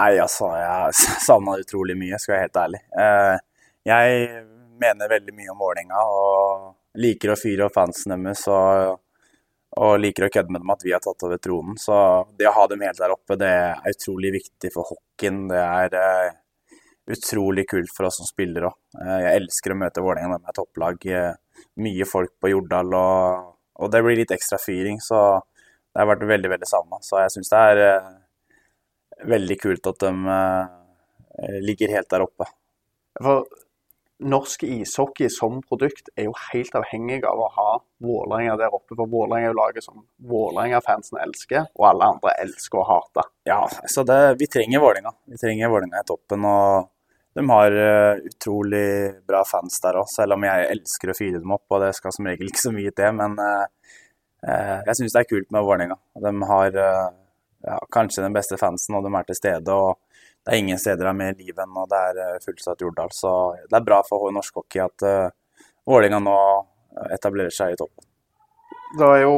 Nei, 0.00 0.14
altså, 0.22 0.48
jeg 0.56 0.96
savna 1.28 1.58
utrolig 1.60 1.98
mye, 2.00 2.18
skal 2.18 2.34
jeg 2.34 2.38
være 2.38 2.48
helt 2.48 2.60
ærlig. 2.64 2.82
Eh, 3.04 3.36
jeg 3.90 4.26
mener 4.80 5.12
veldig 5.12 5.36
mye 5.36 5.52
om 5.52 5.62
Vålerenga 5.62 6.02
og 6.08 7.00
liker 7.00 7.34
å 7.34 7.38
fyre 7.38 7.68
opp 7.68 7.76
fansen 7.76 8.16
deres 8.16 8.46
og, 8.50 8.98
og 9.78 10.00
liker 10.02 10.26
å 10.26 10.30
kødde 10.34 10.50
med 10.50 10.64
dem 10.64 10.72
at 10.74 10.82
vi 10.82 10.92
har 10.94 11.02
tatt 11.04 11.22
over 11.26 11.38
tronen. 11.42 11.76
Så 11.78 11.94
det 12.38 12.48
å 12.50 12.54
ha 12.56 12.66
dem 12.70 12.82
helt 12.82 12.98
der 12.98 13.14
oppe, 13.14 13.36
det 13.38 13.50
er 13.50 13.92
utrolig 13.92 14.32
viktig 14.40 14.72
for 14.74 14.88
hockeyen. 14.88 15.44
Det 15.50 15.60
er 15.60 15.94
uh, 15.94 16.80
utrolig 17.14 17.68
kult 17.70 17.92
for 17.94 18.08
oss 18.08 18.18
som 18.18 18.28
spillere 18.28 18.72
òg. 18.72 18.78
Jeg 18.98 19.36
elsker 19.42 19.74
å 19.74 19.78
møte 19.78 20.02
Vålerenga, 20.02 20.40
de 20.40 20.50
er 20.50 20.58
topplag. 20.58 21.06
Uh, 21.06 21.62
Mye 21.84 22.06
folk 22.08 22.32
på 22.40 22.50
Jordal, 22.50 22.90
og, 22.96 23.54
og 23.78 23.92
det 23.92 24.00
blir 24.04 24.18
litt 24.18 24.34
ekstra 24.34 24.58
fyring. 24.58 24.98
Så 25.04 25.20
det 25.38 26.02
har 26.02 26.08
vært 26.08 26.26
veldig, 26.26 26.50
veldig 26.56 26.68
savna. 26.68 26.98
Så 27.04 27.20
jeg 27.20 27.34
syns 27.34 27.50
det 27.52 27.60
er 27.70 27.80
eh, 27.84 28.10
veldig 29.28 29.56
kult 29.60 29.88
at 29.90 30.04
de 30.06 30.12
ligger 31.66 31.92
helt 31.92 32.08
der 32.14 32.24
oppe. 32.24 32.46
For 33.20 33.44
norsk 34.20 34.62
ishockey 34.62 35.28
som 35.32 35.60
produkt 35.62 36.10
er 36.16 36.28
jo 36.28 36.34
helt 36.50 36.74
avhengig 36.76 37.22
av 37.28 37.40
å 37.40 37.48
ha 37.56 37.70
Vålerenga 38.04 38.56
der 38.60 38.74
oppe. 38.74 38.94
For 38.94 39.08
Vålerenga 39.08 39.48
er 39.48 39.52
jo 39.52 39.58
laget 39.58 39.86
som 39.86 40.04
Vålerenga-fansen 40.30 41.20
elsker, 41.24 41.66
og 41.78 41.88
alle 41.90 42.08
andre 42.14 42.34
elsker 42.44 42.80
å 42.80 42.86
hate. 42.88 43.26
Ja, 43.48 43.60
så 43.88 44.04
det, 44.08 44.20
vi 44.40 44.48
trenger 44.50 44.82
Vålerenga. 44.84 45.12
Vi 45.30 45.40
trenger 45.40 45.72
Vålerenga 45.72 46.02
i 46.02 46.08
toppen. 46.08 46.46
og 46.48 46.90
de 47.34 47.44
har 47.46 47.72
uh, 47.72 48.16
utrolig 48.26 48.86
bra 49.26 49.44
fans 49.46 49.78
der 49.84 50.00
òg, 50.00 50.08
selv 50.10 50.34
om 50.34 50.44
jeg 50.48 50.66
elsker 50.72 51.12
å 51.12 51.14
fyre 51.14 51.38
dem 51.38 51.54
opp. 51.54 51.66
Og 51.70 51.84
det 51.84 51.92
skal 51.98 52.14
som 52.16 52.26
regel 52.26 52.50
ikke 52.50 52.64
så 52.64 52.74
mye 52.74 52.90
til, 52.90 53.14
men 53.20 53.38
uh, 53.38 53.96
uh, 54.48 54.78
jeg 54.88 54.98
syns 54.98 55.14
det 55.14 55.22
er 55.22 55.30
kult 55.30 55.50
med 55.54 55.66
Vålerenga. 55.66 55.98
De 56.26 56.34
har 56.50 56.80
ja, 56.80 57.76
kanskje 57.92 58.24
den 58.24 58.34
beste 58.34 58.58
fansen, 58.60 58.96
og 58.98 59.06
de 59.06 59.14
er 59.14 59.28
til 59.28 59.38
stede. 59.38 59.76
og 59.76 60.00
Det 60.40 60.54
er 60.54 60.62
ingen 60.62 60.80
steder 60.80 61.04
det 61.04 61.10
er 61.12 61.18
mer 61.18 61.34
liv 61.38 61.58
enn 61.62 61.76
og 61.76 61.90
det 61.90 62.00
er 62.00 62.44
fullsatt 62.44 62.80
Jordal. 62.80 63.12
Så 63.12 63.32
det 63.68 63.76
er 63.76 63.86
bra 63.86 64.00
for 64.06 64.32
norsk 64.34 64.62
hockey 64.62 64.82
at 64.84 65.04
Vålerenga 65.88 66.20
nå 66.24 66.36
etablerer 67.12 67.52
seg 67.54 67.74
i 67.74 67.78
toppen. 67.80 68.06
Det 68.98 69.06
er, 69.06 69.20
jo, 69.22 69.34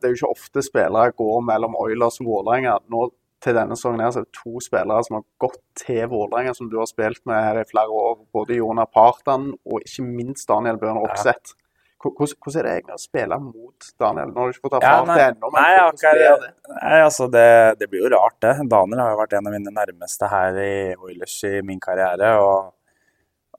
det 0.00 0.08
er 0.08 0.12
jo 0.14 0.18
ikke 0.18 0.32
ofte 0.34 0.62
spillere 0.66 1.14
går 1.14 1.42
mellom 1.46 1.76
Oilers 1.78 2.18
og 2.22 2.30
Vålerenga. 2.32 2.78
Nå 2.90 3.04
til 3.44 3.54
denne 3.54 3.76
sesongen 3.78 4.02
er 4.02 4.10
det 4.16 4.24
to 4.34 4.58
spillere 4.62 5.04
som 5.06 5.20
har 5.20 5.24
gått 5.44 5.60
til 5.78 6.02
Vålerenga, 6.10 6.54
som 6.56 6.70
du 6.70 6.78
har 6.80 6.88
spilt 6.90 7.22
med 7.28 7.38
her 7.38 7.60
i 7.60 7.68
flere 7.68 7.94
år. 7.94 8.18
Både 8.34 8.58
Jonah 8.58 8.88
Partan 8.90 9.52
og 9.62 9.84
ikke 9.84 10.06
minst 10.06 10.48
Daniel 10.50 10.80
Bjørn 10.80 10.98
Rokseth. 11.04 11.54
Hvordan, 11.54 11.67
hvordan 11.98 12.58
er 12.60 12.66
det 12.66 12.72
egentlig 12.76 12.94
å 12.94 13.02
spille 13.02 13.36
mot 13.42 13.86
Daniel? 13.98 14.30
Nå 14.30 14.40
har 14.40 14.50
du 14.50 14.56
ikke 14.56 14.68
fått 14.68 14.76
Ja, 14.78 14.90
erfart 14.92 15.08
nei, 15.10 15.16
det 15.18 15.26
ennå, 15.32 15.50
men 15.50 15.64
nei, 15.64 15.78
akkurat-? 15.82 16.44
Nei, 16.76 16.98
altså 17.02 17.28
det, 17.34 17.48
det 17.80 17.88
blir 17.90 18.04
jo 18.04 18.10
rart, 18.14 18.36
det. 18.44 18.54
Daniel 18.70 19.02
har 19.02 19.14
jo 19.14 19.20
vært 19.22 19.34
en 19.38 19.50
av 19.50 19.56
mine 19.56 19.72
nærmeste 19.74 20.30
her 20.30 20.58
i 20.62 20.74
Oilers 20.94 21.38
i 21.48 21.56
min 21.66 21.80
karriere. 21.82 22.34
Og 22.38 22.74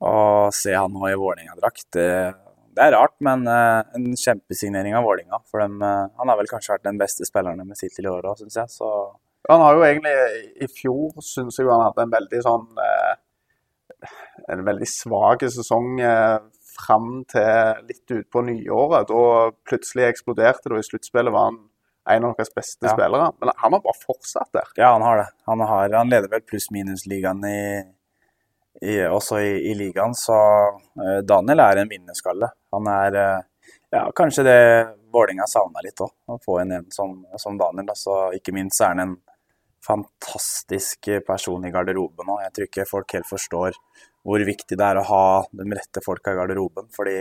å 0.00 0.14
se 0.56 0.72
han 0.72 0.94
nå 0.94 1.10
i 1.10 1.18
Vålerenga-drakt, 1.20 1.90
det, 1.98 2.08
det 2.76 2.86
er 2.86 2.94
rart, 2.96 3.16
men 3.26 3.44
uh, 3.44 3.82
en 3.96 4.06
kjempesignering 4.16 4.96
av 4.96 5.04
Vålerenga. 5.04 5.42
For 5.50 5.60
dem, 5.60 5.76
uh, 5.84 6.08
han 6.16 6.32
har 6.32 6.38
vel 6.40 6.48
kanskje 6.48 6.78
vært 6.78 6.86
den 6.88 7.00
beste 7.00 7.28
spilleren 7.28 7.60
med 7.68 7.76
sitt 7.76 7.92
til 7.96 8.08
i 8.08 8.12
år 8.12 8.30
òg, 8.30 8.40
syns 8.40 8.56
jeg. 8.62 8.72
Så 8.78 8.92
Han 9.50 9.60
har 9.64 9.76
jo 9.76 9.84
egentlig 9.84 10.14
I 10.64 10.68
fjor 10.68 11.20
syns 11.24 11.58
jeg 11.58 11.68
han 11.68 11.84
hadde 11.84 12.04
en 12.04 12.16
veldig 12.16 12.40
sånn 12.44 12.66
uh, 12.80 13.12
En 14.52 14.64
veldig 14.64 14.88
svak 14.88 15.44
sesong 15.52 16.00
fram 16.74 17.24
til 17.30 17.84
litt 17.88 18.14
utpå 18.16 18.42
nyåret. 18.46 19.10
Da 19.10 19.50
plutselig 19.68 20.08
eksploderte 20.10 20.68
det, 20.68 20.76
og 20.76 20.82
i 20.82 20.88
sluttspillet 20.88 21.34
var 21.34 21.50
han 21.50 21.60
en 22.10 22.24
av 22.24 22.36
deres 22.36 22.52
beste 22.54 22.86
Ja. 22.86 22.94
spillere. 22.94 23.30
Men 23.40 23.52
han 23.56 23.72
har 23.72 23.80
bare 23.80 24.02
fortsatt 24.06 24.52
der. 24.52 24.68
ja, 24.76 24.92
han 24.92 25.02
har 25.02 25.16
det. 25.16 25.28
Han, 25.46 25.60
har, 25.60 25.92
han 25.92 26.08
leder 26.10 26.28
vel 26.28 26.40
pluss-minus-ligaen 26.40 27.44
i, 27.44 27.82
i, 28.82 28.96
også 29.06 29.38
i, 29.40 29.52
i 29.70 29.74
ligaen, 29.74 30.14
så 30.14 30.38
uh, 30.78 31.20
Daniel 31.22 31.60
er 31.60 31.82
en 31.82 31.90
vinnerskalle. 31.90 32.48
Han 32.72 32.86
er 32.88 33.18
uh, 33.18 33.42
ja, 33.90 34.10
kanskje 34.16 34.46
det 34.46 34.60
Vålerenga 35.12 35.46
savna 35.50 35.82
litt 35.82 35.98
òg, 36.00 36.12
å 36.30 36.38
få 36.38 36.60
inn 36.62 36.72
en 36.72 36.84
som, 36.94 37.16
som 37.36 37.58
Daniel. 37.58 37.88
Altså, 37.90 38.30
ikke 38.36 38.54
minst 38.54 38.80
er 38.80 38.94
han 38.94 39.00
en 39.02 39.16
fantastisk 39.86 41.08
person 41.26 41.64
i 41.66 41.72
garderoben 41.74 42.32
òg. 42.32 42.42
Jeg 42.44 42.54
tror 42.56 42.68
ikke 42.68 42.88
folk 42.88 43.14
helt 43.16 43.28
forstår 43.28 43.78
hvor 44.26 44.42
viktig 44.44 44.76
det 44.76 44.84
er 44.86 45.00
å 45.00 45.06
ha 45.08 45.24
de 45.56 45.64
rette 45.72 46.02
folka 46.04 46.34
i 46.34 46.38
garderoben. 46.38 46.90
fordi 46.96 47.16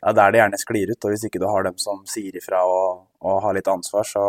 det 0.00 0.08
er 0.08 0.16
der 0.16 0.32
det 0.32 0.40
gjerne 0.40 0.60
sklir 0.60 0.92
ut. 0.92 1.04
Og 1.04 1.12
hvis 1.12 1.26
ikke 1.28 1.40
du 1.42 1.46
har 1.50 1.66
dem 1.66 1.76
som 1.78 2.00
sier 2.08 2.36
ifra 2.36 2.62
og, 2.64 3.04
og 3.20 3.42
har 3.44 3.56
litt 3.56 3.68
ansvar, 3.68 4.06
så 4.08 4.24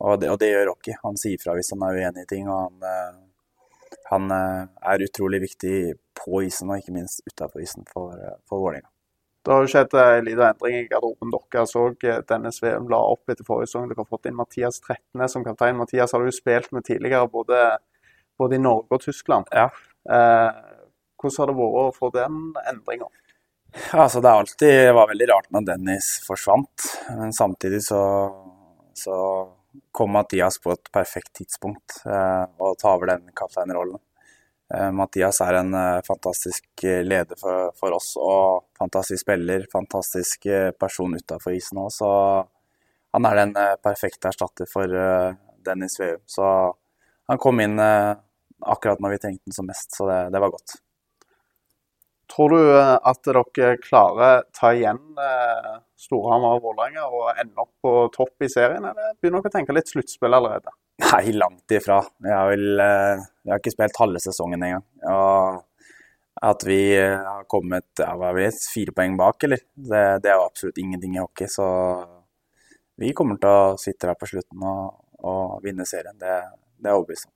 og 0.00 0.20
det, 0.20 0.30
og 0.32 0.38
det 0.40 0.52
gjør 0.52 0.70
Rocky. 0.70 0.94
Han 1.02 1.18
sier 1.20 1.40
fra 1.42 1.56
hvis 1.56 1.72
han 1.74 1.82
er 1.84 1.98
uenig 1.98 2.24
i 2.24 2.30
ting. 2.30 2.48
og 2.48 2.70
han, 2.70 2.86
eh, 2.88 3.98
han 4.12 4.30
eh, 4.36 4.62
er 4.92 5.04
utrolig 5.04 5.42
viktig 5.42 5.74
på 6.16 6.44
isen, 6.46 6.70
og 6.70 6.80
ikke 6.80 6.94
minst 6.94 7.20
utafor 7.26 7.60
isen 7.64 7.84
for, 7.90 8.14
eh, 8.16 8.38
for 8.48 8.62
Vålerenga. 8.62 8.88
Det 9.44 9.52
har 9.54 9.64
jo 9.64 9.70
skjedd 9.72 9.94
eh, 9.96 10.14
en 10.18 10.26
liten 10.26 10.44
endring 10.44 10.76
i 10.76 10.88
garderoben 10.90 11.32
deres 11.32 11.76
òg. 11.80 12.02
Dennis 12.28 12.60
Veum 12.62 12.90
la 12.92 13.00
opp 13.14 13.32
etter 13.32 13.46
forrige 13.46 13.70
sesong. 13.70 13.86
Dere 13.88 14.02
har 14.02 14.10
fått 14.10 14.28
inn 14.28 14.36
Mathias 14.36 14.82
Trettenes 14.84 15.36
som 15.36 15.46
kaptein. 15.46 15.78
Mathias 15.78 16.12
har 16.12 16.20
du 16.20 16.28
jo 16.28 16.36
spilt 16.36 16.72
med 16.76 16.84
tidligere, 16.88 17.30
både, 17.32 17.62
både 18.40 18.58
i 18.58 18.62
Norge 18.62 18.98
og 18.98 19.06
Tyskland. 19.06 19.48
Ja. 19.56 19.70
Eh, 20.10 20.50
hvordan 21.20 21.40
har 21.42 21.50
det 21.50 21.56
vært 21.60 21.80
å 21.80 21.96
få 21.96 22.12
den 22.14 22.42
endringa? 22.68 23.08
Altså 23.94 24.20
Det 24.20 24.30
alltid 24.30 24.92
var 24.96 25.08
veldig 25.12 25.30
rart 25.30 25.50
når 25.54 25.66
Dennis 25.68 26.10
forsvant, 26.26 26.86
men 27.16 27.32
samtidig 27.32 27.84
så, 27.86 28.02
så 28.98 29.16
kom 29.94 30.12
Mathias 30.16 30.58
på 30.58 30.72
et 30.74 30.90
perfekt 30.92 31.32
tidspunkt 31.38 32.00
eh, 32.04 32.46
og 32.58 32.78
tar 32.80 32.96
over 32.96 33.12
den 33.12 33.30
kapteinrollen. 33.36 34.00
Eh, 34.74 34.90
Mathias 34.92 35.40
er 35.42 35.56
en 35.58 35.74
eh, 35.74 36.00
fantastisk 36.06 36.84
eh, 36.84 37.02
leder 37.02 37.38
for, 37.38 37.72
for 37.78 37.96
oss 37.96 38.12
og 38.22 38.68
fantastisk 38.78 39.24
spiller, 39.24 39.66
fantastisk 39.72 40.46
person 40.78 41.16
utafor 41.18 41.56
isen 41.56 41.80
òg, 41.82 41.90
så 41.94 42.10
han 43.10 43.26
er 43.26 43.40
den 43.40 43.56
perfekte 43.82 44.30
erstatter 44.30 44.68
for 44.70 44.86
Dennis 45.66 45.98
Veum. 45.98 46.20
Så 46.30 46.44
han 47.26 47.40
kom 47.42 47.58
inn 47.58 47.74
akkurat 47.82 49.02
når 49.02 49.16
vi 49.16 49.18
trengte 49.24 49.50
den 49.50 49.56
som 49.56 49.66
mest, 49.66 49.90
så 49.96 50.06
det, 50.06 50.18
det 50.30 50.42
var 50.44 50.52
godt. 50.54 50.76
Tror 52.30 52.54
du 52.54 52.70
at 52.78 53.26
dere 53.26 53.72
klarer 53.82 54.22
å 54.38 54.44
ta 54.54 54.70
igjen 54.78 55.02
Storhamar 55.98 56.60
og 56.60 56.68
Vålerenga 56.68 57.08
og 57.10 57.32
ende 57.34 57.58
opp 57.64 57.72
på 57.82 57.96
topp 58.14 58.46
i 58.46 58.52
serien, 58.52 58.86
eller 58.86 59.18
begynner 59.18 59.42
dere 59.42 59.50
å 59.50 59.56
tenke 59.58 59.74
litt 59.74 59.90
sluttspill 59.90 60.38
allerede? 60.38 60.70
Nei, 61.00 61.32
langt 61.32 61.72
ifra. 61.72 62.00
Jeg 62.22 62.34
har, 62.34 62.48
vel, 62.50 62.80
eh, 62.84 63.26
jeg 63.44 63.54
har 63.54 63.60
ikke 63.62 63.72
spilt 63.72 64.00
halve 64.02 64.20
sesongen 64.22 64.62
engang. 64.66 64.86
Og 65.08 65.60
at 66.50 66.64
vi 66.66 66.80
eh, 66.96 67.16
har 67.24 67.44
kommet 67.50 68.00
ja, 68.00 68.12
hva 68.16 68.32
er 68.32 68.46
jeg, 68.46 68.56
fire 68.72 68.94
poeng 68.96 69.16
bak, 69.20 69.44
eller? 69.48 69.62
Det, 69.74 70.02
det 70.24 70.32
er 70.32 70.38
jo 70.38 70.46
absolutt 70.46 70.80
ingenting 70.82 71.16
i 71.16 71.22
hockey. 71.22 71.48
Så 71.50 71.66
vi 73.00 73.14
kommer 73.16 73.40
til 73.40 73.50
å 73.50 73.76
sitte 73.80 74.10
her 74.10 74.18
på 74.20 74.28
slutten 74.28 74.64
og, 74.66 74.98
og 75.24 75.60
vinne 75.64 75.86
serien. 75.88 76.16
Det, 76.20 76.40
det 76.80 76.90
er 76.90 76.98
overbevist 76.98 77.30
om. 77.30 77.34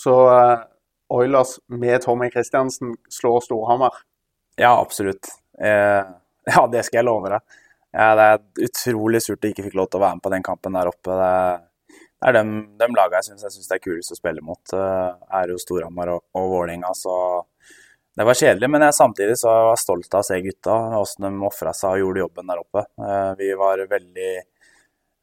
Så 0.00 0.14
uh, 0.30 0.62
Oilers 1.10 1.56
med 1.66 2.02
Tommy 2.02 2.30
Christiansen 2.30 2.94
slår 3.10 3.40
Storhamar. 3.46 4.02
Ja, 4.60 4.76
absolutt. 4.80 5.26
Eh, 5.60 6.04
ja, 6.54 6.66
det 6.72 6.84
skal 6.86 7.02
jeg 7.02 7.08
love 7.08 7.32
deg. 7.32 7.58
Ja, 7.90 8.12
det 8.14 8.26
er 8.26 8.68
utrolig 8.68 9.22
surt 9.24 9.42
jeg 9.42 9.56
ikke 9.56 9.66
fikk 9.66 9.78
lov 9.80 9.90
til 9.90 9.98
å 9.98 10.04
være 10.04 10.18
med 10.18 10.24
på 10.24 10.32
den 10.34 10.46
kampen 10.46 10.78
der 10.78 10.90
oppe. 10.90 11.16
Det, 11.18 11.32
er 12.26 12.36
de, 12.36 12.42
de 12.80 12.88
laga 12.96 13.20
jeg 13.20 13.30
syns 13.30 13.46
synes 13.48 13.70
det 13.70 13.78
er 13.78 13.84
kulest 13.84 14.12
å 14.12 14.18
spille 14.18 14.44
mot. 14.44 14.74
Uh, 14.74 15.16
er 15.40 15.52
jo 15.52 15.60
Storhamar 15.60 16.12
og, 16.16 16.26
og 16.36 16.50
Vålerenga, 16.52 16.92
så 16.96 17.14
det 18.16 18.26
var 18.28 18.36
kjedelig. 18.36 18.68
Men 18.70 18.84
jeg 18.84 18.96
samtidig 18.98 19.36
så 19.40 19.50
var 19.50 19.68
jeg 19.72 19.82
stolt 19.84 20.14
av 20.14 20.24
å 20.24 20.28
se 20.28 20.40
gutta, 20.44 20.78
åssen 21.00 21.26
de 21.26 21.46
ofra 21.48 21.74
seg 21.76 21.94
og 21.94 22.02
gjorde 22.02 22.24
jobben 22.24 22.50
der 22.50 22.62
oppe. 22.62 22.84
Eh, 23.00 23.30
vi 23.38 23.50
var 23.56 23.84
veldig, 23.88 24.32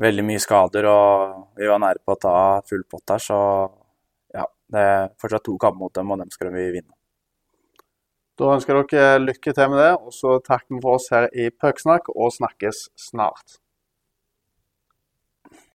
veldig 0.05 0.25
mye 0.25 0.41
skader, 0.41 0.88
og 0.89 1.60
vi 1.60 1.69
var 1.69 1.83
nære 1.83 2.01
på 2.01 2.15
å 2.15 2.21
ta 2.23 2.38
full 2.69 2.86
pott 2.89 3.05
der, 3.13 3.21
så 3.21 3.39
ja. 4.33 4.47
Det 4.67 4.81
er 4.83 5.12
fortsatt 5.21 5.45
to 5.45 5.53
kamper 5.62 5.79
mot 5.79 5.93
dem, 5.95 6.10
og 6.12 6.23
dem 6.23 6.31
skal 6.33 6.49
vi 6.55 6.65
vinne. 6.73 6.95
Da 8.38 8.49
ønsker 8.53 8.81
dere 8.89 9.21
lykke 9.21 9.53
til 9.55 9.69
med 9.71 9.79
det, 9.79 9.93
og 9.97 10.13
så 10.13 10.36
takker 10.43 10.75
vi 10.75 10.81
for 10.83 10.97
oss 10.99 11.07
her 11.13 11.29
i 11.33 11.47
Pucksnakk, 11.53 12.12
og 12.13 12.33
snakkes 12.36 12.88
snart. 13.07 13.62